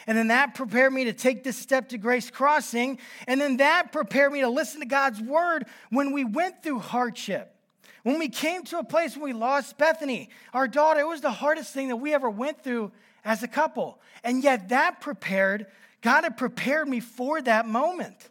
And 0.07 0.17
then 0.17 0.29
that 0.29 0.55
prepared 0.55 0.93
me 0.93 1.05
to 1.05 1.13
take 1.13 1.45
this 1.45 1.57
step 1.57 1.91
to 1.91 1.99
Grace 1.99 2.31
Crossing. 2.31 2.99
And 3.27 3.41
then 3.41 3.59
that 3.59 3.93
prepared 3.93 4.33
me 4.33 4.41
to 4.41 4.49
listen 4.49 4.81
to 4.81 4.87
God's 4.87 5.21
word 5.21 5.67
when 5.91 6.13
we 6.13 6.25
went 6.25 6.63
through 6.63 6.81
hardship. 6.81 7.55
When 8.03 8.19
we 8.19 8.29
came 8.29 8.65
to 8.65 8.79
a 8.79 8.85
place 8.85 9.15
when 9.15 9.25
we 9.25 9.33
lost 9.33 9.77
Bethany, 9.77 10.31
our 10.55 10.67
daughter, 10.67 11.01
it 11.01 11.07
was 11.07 11.21
the 11.21 11.31
hardest 11.31 11.75
thing 11.75 11.89
that 11.89 11.97
we 11.97 12.15
ever 12.15 12.31
went 12.31 12.63
through 12.63 12.93
as 13.25 13.43
a 13.43 13.49
couple. 13.49 14.01
And 14.25 14.43
yet, 14.43 14.69
that 14.71 15.01
prepared, 15.01 15.67
God 16.01 16.25
had 16.25 16.37
prepared 16.37 16.89
me 16.89 17.01
for 17.01 17.41
that 17.43 17.67
moment. 17.67 18.31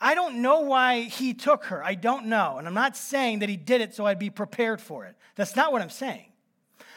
I 0.00 0.14
don't 0.14 0.42
know 0.42 0.60
why 0.60 1.02
He 1.02 1.34
took 1.34 1.64
her. 1.64 1.82
I 1.84 1.94
don't 1.94 2.26
know. 2.26 2.58
And 2.58 2.66
I'm 2.66 2.74
not 2.74 2.96
saying 2.96 3.40
that 3.40 3.48
He 3.48 3.56
did 3.56 3.80
it 3.80 3.94
so 3.94 4.06
I'd 4.06 4.18
be 4.18 4.30
prepared 4.30 4.80
for 4.80 5.04
it. 5.04 5.14
That's 5.36 5.56
not 5.56 5.72
what 5.72 5.82
I'm 5.82 5.90
saying. 5.90 6.26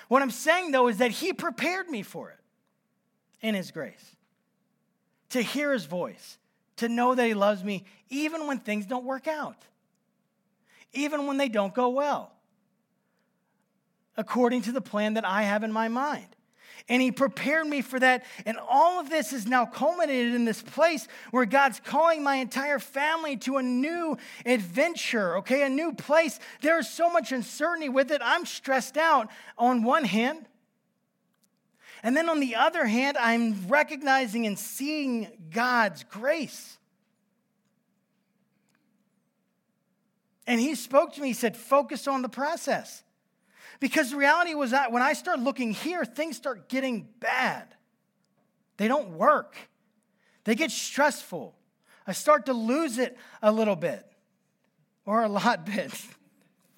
What 0.07 0.21
I'm 0.21 0.31
saying, 0.31 0.71
though, 0.71 0.87
is 0.87 0.97
that 0.97 1.11
He 1.11 1.33
prepared 1.33 1.89
me 1.89 2.01
for 2.01 2.29
it 2.31 2.39
in 3.41 3.55
His 3.55 3.71
grace. 3.71 4.15
To 5.29 5.41
hear 5.41 5.71
His 5.71 5.85
voice, 5.85 6.37
to 6.77 6.89
know 6.89 7.15
that 7.15 7.25
He 7.27 7.33
loves 7.33 7.63
me, 7.63 7.85
even 8.09 8.47
when 8.47 8.59
things 8.59 8.85
don't 8.85 9.05
work 9.05 9.27
out, 9.27 9.57
even 10.93 11.27
when 11.27 11.37
they 11.37 11.49
don't 11.49 11.73
go 11.73 11.89
well, 11.89 12.31
according 14.17 14.63
to 14.63 14.71
the 14.71 14.81
plan 14.81 15.15
that 15.15 15.25
I 15.25 15.43
have 15.43 15.63
in 15.63 15.71
my 15.71 15.89
mind 15.89 16.34
and 16.87 17.01
He 17.01 17.11
prepared 17.11 17.67
me 17.67 17.81
for 17.81 17.99
that. 17.99 18.25
And 18.45 18.57
all 18.57 18.99
of 18.99 19.09
this 19.09 19.33
is 19.33 19.47
now 19.47 19.65
culminated 19.65 20.33
in 20.33 20.45
this 20.45 20.61
place 20.61 21.07
where 21.31 21.45
God's 21.45 21.79
calling 21.83 22.23
my 22.23 22.35
entire 22.35 22.79
family 22.79 23.37
to 23.37 23.57
a 23.57 23.63
new 23.63 24.17
adventure, 24.45 25.37
okay, 25.37 25.63
a 25.63 25.69
new 25.69 25.93
place. 25.93 26.39
There's 26.61 26.87
so 26.87 27.09
much 27.09 27.31
uncertainty 27.31 27.89
with 27.89 28.11
it. 28.11 28.21
I'm 28.23 28.45
stressed 28.45 28.97
out 28.97 29.29
on 29.57 29.83
one 29.83 30.03
hand. 30.03 30.45
And 32.03 32.15
then 32.15 32.29
on 32.29 32.39
the 32.39 32.53
other 32.53 32.85
hand, 32.85 33.17
I'm 33.17 33.67
recognizing 33.67 34.45
and 34.45 34.59
seeing 34.59 35.27
God's 35.51 36.03
grace. 36.03 36.77
And 40.45 40.59
he 40.59 40.75
spoke 40.75 41.13
to 41.13 41.21
me, 41.21 41.29
he 41.29 41.33
said, 41.33 41.57
focus 41.57 42.07
on 42.07 42.21
the 42.21 42.29
process. 42.29 43.03
Because 43.79 44.11
the 44.11 44.17
reality 44.17 44.53
was 44.53 44.71
that 44.71 44.91
when 44.91 45.01
I 45.01 45.13
start 45.13 45.39
looking 45.39 45.73
here, 45.73 46.05
things 46.05 46.37
start 46.37 46.69
getting 46.69 47.07
bad. 47.19 47.67
They 48.77 48.87
don't 48.87 49.11
work, 49.11 49.55
they 50.43 50.55
get 50.55 50.71
stressful. 50.71 51.55
I 52.07 52.11
start 52.11 52.45
to 52.45 52.53
lose 52.53 52.99
it 52.99 53.17
a 53.41 53.51
little 53.51 53.75
bit 53.75 54.05
or 55.05 55.23
a 55.23 55.29
lot 55.29 55.65
bit. 55.75 55.91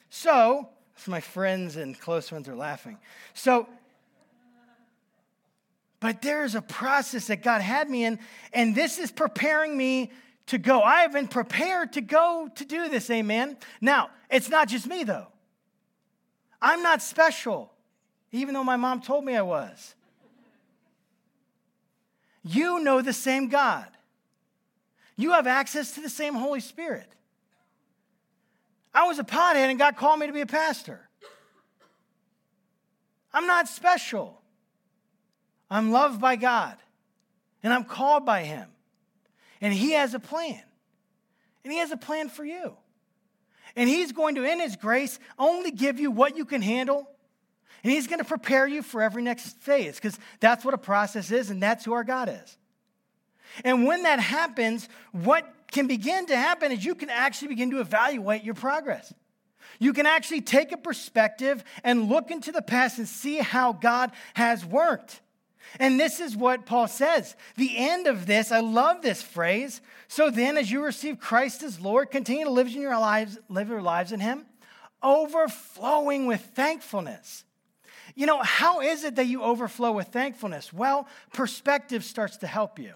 So, 0.09 0.69
my 1.05 1.19
friends 1.19 1.75
and 1.75 1.99
close 1.99 2.31
ones 2.31 2.47
are 2.47 2.55
laughing. 2.55 2.97
So, 3.33 3.67
but 5.99 6.21
there 6.21 6.43
is 6.43 6.55
a 6.55 6.61
process 6.61 7.27
that 7.27 7.43
God 7.43 7.61
had 7.61 7.89
me 7.89 8.05
in, 8.05 8.19
and 8.53 8.75
this 8.75 8.99
is 8.99 9.11
preparing 9.11 9.75
me 9.75 10.11
to 10.47 10.57
go. 10.57 10.81
I 10.81 11.01
have 11.01 11.11
been 11.11 11.27
prepared 11.27 11.93
to 11.93 12.01
go 12.01 12.49
to 12.55 12.65
do 12.65 12.89
this, 12.89 13.09
amen. 13.09 13.57
Now, 13.81 14.09
it's 14.29 14.49
not 14.49 14.67
just 14.67 14.87
me, 14.87 15.03
though. 15.03 15.27
I'm 16.61 16.81
not 16.81 17.01
special, 17.01 17.71
even 18.31 18.53
though 18.53 18.63
my 18.63 18.77
mom 18.77 19.01
told 19.01 19.23
me 19.23 19.35
I 19.35 19.41
was. 19.41 19.95
You 22.43 22.79
know 22.79 23.01
the 23.01 23.13
same 23.13 23.49
God. 23.49 23.87
You 25.15 25.31
have 25.31 25.47
access 25.47 25.93
to 25.93 26.01
the 26.01 26.09
same 26.09 26.35
Holy 26.35 26.59
Spirit. 26.59 27.07
I 28.93 29.05
was 29.05 29.19
a 29.19 29.23
pothead 29.23 29.69
and 29.69 29.77
God 29.77 29.95
called 29.97 30.19
me 30.19 30.27
to 30.27 30.33
be 30.33 30.41
a 30.41 30.47
pastor. 30.47 31.07
I'm 33.33 33.45
not 33.45 33.67
special. 33.67 34.41
I'm 35.69 35.91
loved 35.91 36.21
by 36.21 36.35
God 36.35 36.77
and 37.61 37.73
I'm 37.73 37.83
called 37.83 38.25
by 38.25 38.43
Him. 38.43 38.69
And 39.59 39.73
He 39.73 39.91
has 39.91 40.13
a 40.13 40.19
plan. 40.19 40.61
And 41.63 41.73
He 41.73 41.79
has 41.79 41.91
a 41.91 41.97
plan 41.97 42.29
for 42.29 42.45
you. 42.45 42.77
And 43.77 43.87
He's 43.87 44.11
going 44.11 44.35
to, 44.35 44.43
in 44.43 44.59
His 44.59 44.75
grace, 44.75 45.19
only 45.39 45.71
give 45.71 45.99
you 45.99 46.11
what 46.11 46.35
you 46.35 46.43
can 46.43 46.61
handle. 46.61 47.07
And 47.83 47.93
He's 47.93 48.07
going 48.07 48.19
to 48.19 48.25
prepare 48.25 48.67
you 48.67 48.81
for 48.81 49.01
every 49.01 49.21
next 49.21 49.61
phase 49.61 49.95
because 49.95 50.19
that's 50.41 50.65
what 50.65 50.73
a 50.73 50.79
process 50.79 51.31
is 51.31 51.49
and 51.49 51.63
that's 51.63 51.85
who 51.85 51.93
our 51.93 52.03
God 52.03 52.27
is. 52.27 52.57
And 53.63 53.85
when 53.85 54.03
that 54.03 54.19
happens, 54.19 54.89
what 55.11 55.47
can 55.71 55.87
begin 55.87 56.25
to 56.25 56.35
happen 56.35 56.71
is 56.71 56.83
you 56.83 56.95
can 56.95 57.09
actually 57.09 57.49
begin 57.49 57.71
to 57.71 57.79
evaluate 57.79 58.43
your 58.43 58.55
progress. 58.55 59.13
You 59.79 59.93
can 59.93 60.07
actually 60.07 60.41
take 60.41 60.71
a 60.71 60.77
perspective 60.77 61.63
and 61.83 62.09
look 62.09 62.31
into 62.31 62.51
the 62.51 62.63
past 62.63 62.97
and 62.97 63.07
see 63.07 63.37
how 63.37 63.73
God 63.73 64.11
has 64.33 64.65
worked. 64.65 65.21
And 65.79 65.99
this 65.99 66.19
is 66.19 66.35
what 66.35 66.65
Paul 66.65 66.87
says. 66.87 67.35
The 67.55 67.77
end 67.77 68.07
of 68.07 68.25
this, 68.25 68.51
I 68.51 68.59
love 68.59 69.01
this 69.01 69.21
phrase. 69.21 69.81
So 70.07 70.29
then, 70.29 70.57
as 70.57 70.71
you 70.71 70.83
receive 70.83 71.19
Christ 71.19 71.63
as 71.63 71.79
Lord, 71.79 72.11
continue 72.11 72.45
to 72.45 72.51
live 72.51 72.67
in 72.67 72.81
your 72.81 72.97
lives, 72.97 73.37
live 73.49 73.69
your 73.69 73.81
lives 73.81 74.11
in 74.11 74.19
Him, 74.19 74.45
overflowing 75.03 76.25
with 76.25 76.41
thankfulness. 76.55 77.43
You 78.15 78.25
know, 78.25 78.41
how 78.41 78.81
is 78.81 79.03
it 79.03 79.15
that 79.17 79.27
you 79.27 79.43
overflow 79.43 79.91
with 79.91 80.07
thankfulness? 80.07 80.73
Well, 80.73 81.07
perspective 81.33 82.03
starts 82.03 82.37
to 82.37 82.47
help 82.47 82.79
you. 82.79 82.93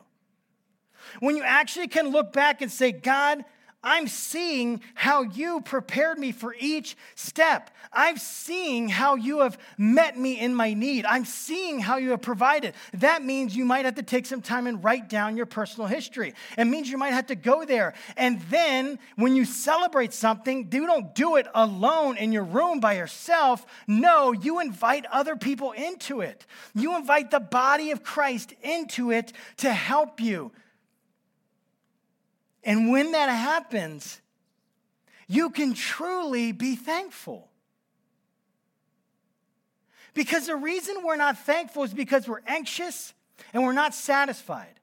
When 1.19 1.35
you 1.35 1.43
actually 1.43 1.87
can 1.87 2.09
look 2.09 2.33
back 2.33 2.61
and 2.61 2.71
say, 2.71 2.91
God, 2.91 3.43
I'm 3.83 4.07
seeing 4.07 4.81
how 4.93 5.23
you 5.23 5.61
prepared 5.61 6.19
me 6.19 6.31
for 6.31 6.55
each 6.59 6.95
step. 7.15 7.71
I'm 7.91 8.17
seeing 8.17 8.89
how 8.89 9.15
you 9.15 9.39
have 9.39 9.57
met 9.77 10.17
me 10.17 10.39
in 10.39 10.53
my 10.53 10.73
need. 10.73 11.03
I'm 11.05 11.25
seeing 11.25 11.79
how 11.79 11.97
you 11.97 12.11
have 12.11 12.21
provided. 12.21 12.75
That 12.93 13.23
means 13.23 13.55
you 13.55 13.65
might 13.65 13.85
have 13.85 13.95
to 13.95 14.03
take 14.03 14.27
some 14.27 14.41
time 14.41 14.67
and 14.67 14.83
write 14.83 15.09
down 15.09 15.35
your 15.35 15.47
personal 15.47 15.87
history. 15.87 16.33
It 16.57 16.65
means 16.65 16.89
you 16.89 16.97
might 16.99 17.13
have 17.13 17.27
to 17.27 17.35
go 17.35 17.65
there. 17.65 17.93
And 18.15 18.39
then 18.43 18.99
when 19.15 19.35
you 19.35 19.45
celebrate 19.45 20.13
something, 20.13 20.69
you 20.71 20.85
don't 20.85 21.15
do 21.15 21.37
it 21.37 21.47
alone 21.55 22.17
in 22.17 22.31
your 22.31 22.43
room 22.43 22.79
by 22.79 22.93
yourself. 22.93 23.65
No, 23.87 24.31
you 24.31 24.59
invite 24.59 25.05
other 25.11 25.35
people 25.35 25.71
into 25.71 26.21
it. 26.21 26.45
You 26.75 26.95
invite 26.95 27.31
the 27.31 27.39
body 27.39 27.89
of 27.89 28.03
Christ 28.03 28.53
into 28.61 29.11
it 29.11 29.33
to 29.57 29.73
help 29.73 30.19
you 30.19 30.51
and 32.63 32.91
when 32.91 33.11
that 33.13 33.29
happens, 33.29 34.19
you 35.27 35.49
can 35.49 35.73
truly 35.73 36.51
be 36.51 36.75
thankful. 36.75 37.49
Because 40.13 40.47
the 40.47 40.55
reason 40.55 40.97
we're 41.03 41.15
not 41.15 41.37
thankful 41.39 41.83
is 41.83 41.93
because 41.93 42.27
we're 42.27 42.41
anxious 42.45 43.13
and 43.53 43.63
we're 43.63 43.71
not 43.71 43.93
satisfied. 43.93 44.80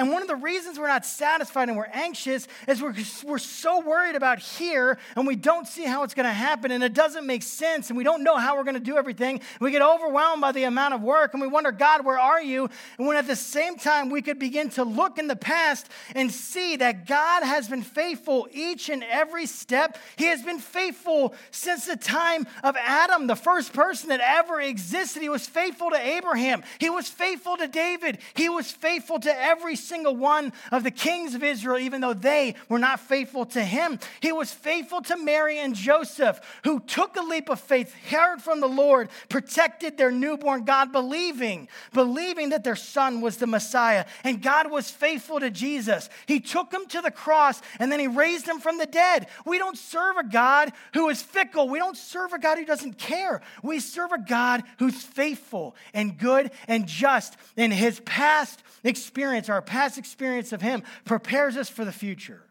And 0.00 0.10
one 0.10 0.22
of 0.22 0.28
the 0.28 0.36
reasons 0.36 0.78
we're 0.78 0.88
not 0.88 1.04
satisfied 1.04 1.68
and 1.68 1.76
we're 1.76 1.84
anxious 1.92 2.48
is 2.66 2.80
we're, 2.80 2.94
we're 3.22 3.36
so 3.36 3.80
worried 3.80 4.16
about 4.16 4.38
here 4.38 4.96
and 5.14 5.26
we 5.26 5.36
don't 5.36 5.68
see 5.68 5.84
how 5.84 6.04
it's 6.04 6.14
going 6.14 6.24
to 6.24 6.32
happen 6.32 6.70
and 6.70 6.82
it 6.82 6.94
doesn't 6.94 7.26
make 7.26 7.42
sense 7.42 7.90
and 7.90 7.98
we 7.98 8.02
don't 8.02 8.24
know 8.24 8.38
how 8.38 8.56
we're 8.56 8.64
going 8.64 8.72
to 8.72 8.80
do 8.80 8.96
everything. 8.96 9.42
We 9.60 9.70
get 9.70 9.82
overwhelmed 9.82 10.40
by 10.40 10.52
the 10.52 10.64
amount 10.64 10.94
of 10.94 11.02
work 11.02 11.34
and 11.34 11.42
we 11.42 11.48
wonder, 11.48 11.70
God, 11.70 12.02
where 12.06 12.18
are 12.18 12.40
you? 12.40 12.70
And 12.96 13.06
when 13.06 13.18
at 13.18 13.26
the 13.26 13.36
same 13.36 13.76
time 13.76 14.08
we 14.08 14.22
could 14.22 14.38
begin 14.38 14.70
to 14.70 14.84
look 14.84 15.18
in 15.18 15.26
the 15.26 15.36
past 15.36 15.90
and 16.14 16.32
see 16.32 16.76
that 16.76 17.06
God 17.06 17.42
has 17.42 17.68
been 17.68 17.82
faithful 17.82 18.48
each 18.52 18.88
and 18.88 19.04
every 19.04 19.44
step. 19.44 19.98
He 20.16 20.24
has 20.28 20.40
been 20.40 20.60
faithful 20.60 21.34
since 21.50 21.84
the 21.84 21.96
time 21.96 22.46
of 22.64 22.74
Adam, 22.78 23.26
the 23.26 23.36
first 23.36 23.74
person 23.74 24.08
that 24.08 24.20
ever 24.20 24.62
existed. 24.62 25.20
He 25.20 25.28
was 25.28 25.46
faithful 25.46 25.90
to 25.90 26.00
Abraham, 26.00 26.62
he 26.78 26.88
was 26.88 27.06
faithful 27.06 27.58
to 27.58 27.68
David, 27.68 28.16
he 28.32 28.48
was 28.48 28.72
faithful 28.72 29.20
to 29.20 29.44
every 29.44 29.76
single 29.90 30.14
one 30.14 30.52
of 30.70 30.84
the 30.84 30.90
kings 30.90 31.34
of 31.34 31.42
Israel, 31.42 31.78
even 31.78 32.00
though 32.00 32.14
they 32.14 32.54
were 32.68 32.78
not 32.78 33.00
faithful 33.00 33.44
to 33.44 33.62
him. 33.62 33.98
He 34.20 34.30
was 34.30 34.52
faithful 34.52 35.02
to 35.02 35.16
Mary 35.16 35.58
and 35.58 35.74
Joseph, 35.74 36.40
who 36.64 36.78
took 36.80 37.16
a 37.16 37.22
leap 37.22 37.50
of 37.50 37.60
faith, 37.60 37.92
heard 38.08 38.40
from 38.40 38.60
the 38.60 38.68
Lord, 38.68 39.08
protected 39.28 39.98
their 39.98 40.12
newborn 40.12 40.64
God, 40.64 40.92
believing, 40.92 41.68
believing 41.92 42.50
that 42.50 42.62
their 42.62 42.76
son 42.76 43.20
was 43.20 43.36
the 43.36 43.46
Messiah. 43.46 44.04
And 44.22 44.40
God 44.40 44.70
was 44.70 44.90
faithful 44.90 45.40
to 45.40 45.50
Jesus. 45.50 46.08
He 46.26 46.38
took 46.38 46.72
him 46.72 46.86
to 46.86 47.00
the 47.00 47.10
cross 47.10 47.60
and 47.80 47.90
then 47.90 47.98
he 47.98 48.06
raised 48.06 48.46
him 48.46 48.60
from 48.60 48.78
the 48.78 48.86
dead. 48.86 49.26
We 49.44 49.58
don't 49.58 49.76
serve 49.76 50.16
a 50.16 50.24
God 50.24 50.72
who 50.94 51.08
is 51.08 51.20
fickle. 51.20 51.68
We 51.68 51.78
don't 51.78 51.96
serve 51.96 52.32
a 52.32 52.38
God 52.38 52.58
who 52.58 52.64
doesn't 52.64 52.98
care. 52.98 53.42
We 53.62 53.80
serve 53.80 54.12
a 54.12 54.18
God 54.18 54.62
who's 54.78 55.02
faithful 55.02 55.74
and 55.92 56.16
good 56.16 56.52
and 56.68 56.86
just. 56.86 57.36
In 57.56 57.72
his 57.72 57.98
past 58.00 58.62
experience, 58.84 59.48
our 59.48 59.62
past 59.70 59.98
experience 59.98 60.52
of 60.52 60.60
Him 60.60 60.82
prepares 61.04 61.56
us 61.56 61.68
for 61.68 61.84
the 61.84 61.92
future. 61.92 62.42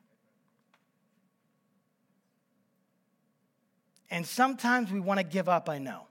And 4.09 4.25
sometimes 4.25 4.89
we 4.89 5.01
want 5.01 5.19
to 5.19 5.25
give 5.25 5.49
up, 5.49 5.67
I 5.67 5.79
know. 5.79 6.07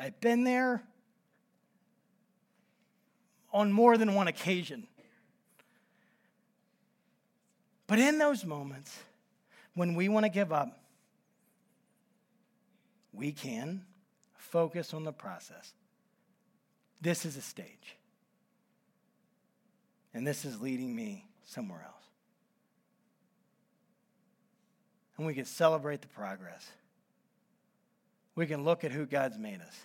I've 0.00 0.20
been 0.20 0.42
there 0.42 0.82
on 3.52 3.70
more 3.70 3.96
than 3.96 4.16
one 4.16 4.26
occasion. 4.26 4.88
But 7.86 8.00
in 8.00 8.18
those 8.18 8.44
moments, 8.44 8.98
when 9.74 9.94
we 9.94 10.08
want 10.08 10.26
to 10.26 10.30
give 10.30 10.52
up, 10.52 10.80
we 13.12 13.30
can 13.30 13.82
focus 14.36 14.92
on 14.92 15.04
the 15.04 15.12
process. 15.12 15.72
This 17.00 17.24
is 17.24 17.36
a 17.36 17.42
stage. 17.42 17.96
And 20.14 20.24
this 20.24 20.44
is 20.44 20.60
leading 20.60 20.94
me 20.94 21.26
somewhere 21.44 21.82
else. 21.84 22.04
And 25.18 25.26
we 25.26 25.34
can 25.34 25.44
celebrate 25.44 26.00
the 26.00 26.08
progress. 26.08 26.66
We 28.36 28.46
can 28.46 28.64
look 28.64 28.84
at 28.84 28.92
who 28.92 29.06
God's 29.06 29.38
made 29.38 29.60
us. 29.60 29.76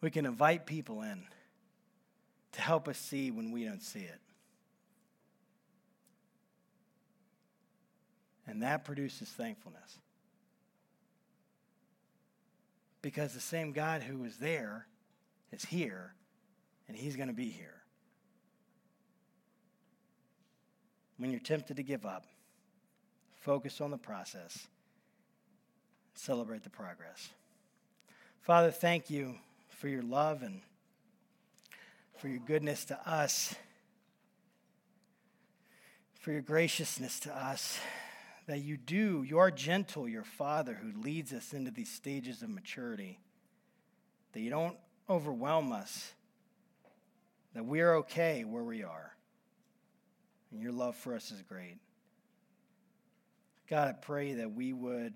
We 0.00 0.10
can 0.10 0.24
invite 0.24 0.66
people 0.66 1.02
in 1.02 1.24
to 2.52 2.60
help 2.60 2.88
us 2.88 2.98
see 2.98 3.30
when 3.30 3.52
we 3.52 3.64
don't 3.64 3.82
see 3.82 4.00
it. 4.00 4.20
And 8.46 8.62
that 8.62 8.84
produces 8.84 9.28
thankfulness. 9.28 9.98
Because 13.02 13.32
the 13.32 13.40
same 13.40 13.72
God 13.72 14.02
who 14.02 14.18
was 14.18 14.36
there 14.36 14.86
is 15.52 15.64
here, 15.64 16.14
and 16.88 16.96
he's 16.96 17.16
going 17.16 17.28
to 17.28 17.34
be 17.34 17.48
here. 17.48 17.79
When 21.20 21.30
you're 21.30 21.38
tempted 21.38 21.76
to 21.76 21.82
give 21.82 22.06
up, 22.06 22.24
focus 23.42 23.82
on 23.82 23.90
the 23.90 23.98
process, 23.98 24.66
celebrate 26.14 26.64
the 26.64 26.70
progress. 26.70 27.28
Father, 28.40 28.70
thank 28.70 29.10
you 29.10 29.34
for 29.68 29.88
your 29.88 30.02
love 30.02 30.42
and 30.42 30.62
for 32.16 32.28
your 32.28 32.38
goodness 32.38 32.86
to 32.86 32.98
us, 33.06 33.54
for 36.18 36.32
your 36.32 36.40
graciousness 36.40 37.20
to 37.20 37.36
us, 37.36 37.78
that 38.46 38.60
you 38.60 38.78
do, 38.78 39.22
you 39.22 39.38
are 39.38 39.50
gentle, 39.50 40.08
your 40.08 40.24
Father 40.24 40.72
who 40.72 41.02
leads 41.02 41.34
us 41.34 41.52
into 41.52 41.70
these 41.70 41.90
stages 41.90 42.40
of 42.40 42.48
maturity, 42.48 43.18
that 44.32 44.40
you 44.40 44.48
don't 44.48 44.76
overwhelm 45.08 45.70
us, 45.70 46.14
that 47.52 47.66
we're 47.66 47.96
okay 47.96 48.44
where 48.44 48.64
we 48.64 48.82
are 48.82 49.12
and 50.50 50.62
your 50.62 50.72
love 50.72 50.96
for 50.96 51.14
us 51.14 51.30
is 51.30 51.42
great. 51.42 51.76
God, 53.68 53.88
I 53.88 53.92
pray 53.92 54.34
that 54.34 54.52
we 54.52 54.72
would 54.72 55.14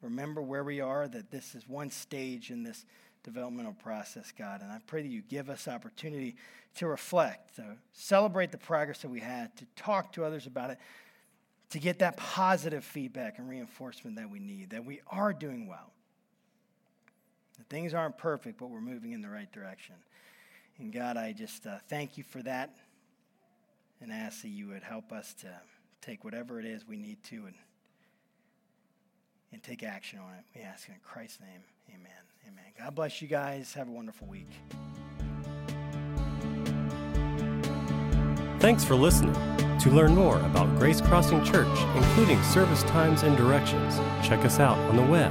remember 0.00 0.40
where 0.40 0.64
we 0.64 0.80
are, 0.80 1.06
that 1.06 1.30
this 1.30 1.54
is 1.54 1.68
one 1.68 1.90
stage 1.90 2.50
in 2.50 2.62
this 2.62 2.84
developmental 3.22 3.74
process, 3.74 4.32
God. 4.36 4.62
And 4.62 4.72
I 4.72 4.78
pray 4.86 5.02
that 5.02 5.08
you 5.08 5.20
give 5.20 5.50
us 5.50 5.68
opportunity 5.68 6.36
to 6.76 6.86
reflect, 6.86 7.56
to 7.56 7.76
celebrate 7.92 8.52
the 8.52 8.58
progress 8.58 9.00
that 9.02 9.10
we 9.10 9.20
had, 9.20 9.54
to 9.56 9.66
talk 9.76 10.12
to 10.12 10.24
others 10.24 10.46
about 10.46 10.70
it, 10.70 10.78
to 11.70 11.78
get 11.78 11.98
that 11.98 12.16
positive 12.16 12.84
feedback 12.84 13.38
and 13.38 13.48
reinforcement 13.48 14.16
that 14.16 14.30
we 14.30 14.38
need, 14.38 14.70
that 14.70 14.84
we 14.84 15.00
are 15.08 15.32
doing 15.32 15.66
well. 15.66 15.92
That 17.58 17.68
things 17.68 17.92
aren't 17.92 18.16
perfect, 18.16 18.58
but 18.58 18.70
we're 18.70 18.80
moving 18.80 19.12
in 19.12 19.20
the 19.20 19.28
right 19.28 19.50
direction. 19.52 19.96
And 20.78 20.92
God, 20.92 21.16
I 21.16 21.32
just 21.32 21.66
uh, 21.66 21.78
thank 21.88 22.16
you 22.16 22.24
for 22.24 22.42
that 22.42 22.74
and 24.00 24.12
ask 24.12 24.42
that 24.42 24.48
you 24.48 24.68
would 24.68 24.82
help 24.82 25.12
us 25.12 25.34
to 25.34 25.48
take 26.00 26.24
whatever 26.24 26.58
it 26.60 26.66
is 26.66 26.86
we 26.86 26.96
need 26.96 27.22
to 27.24 27.46
and, 27.46 27.54
and 29.52 29.62
take 29.62 29.82
action 29.82 30.18
on 30.18 30.32
it. 30.34 30.44
We 30.54 30.62
ask 30.62 30.88
in 30.88 30.94
Christ's 31.02 31.40
name. 31.40 31.62
Amen. 31.88 32.10
Amen. 32.46 32.64
God 32.78 32.94
bless 32.94 33.20
you 33.20 33.28
guys. 33.28 33.74
Have 33.74 33.88
a 33.88 33.92
wonderful 33.92 34.28
week. 34.28 34.48
Thanks 38.60 38.84
for 38.84 38.94
listening. 38.94 39.34
To 39.80 39.90
learn 39.90 40.14
more 40.14 40.38
about 40.40 40.78
Grace 40.78 41.00
Crossing 41.00 41.42
Church, 41.44 41.78
including 41.94 42.42
service 42.42 42.82
times 42.84 43.22
and 43.22 43.36
directions, 43.36 43.98
check 44.26 44.44
us 44.44 44.58
out 44.58 44.78
on 44.90 44.96
the 44.96 45.02
web 45.02 45.30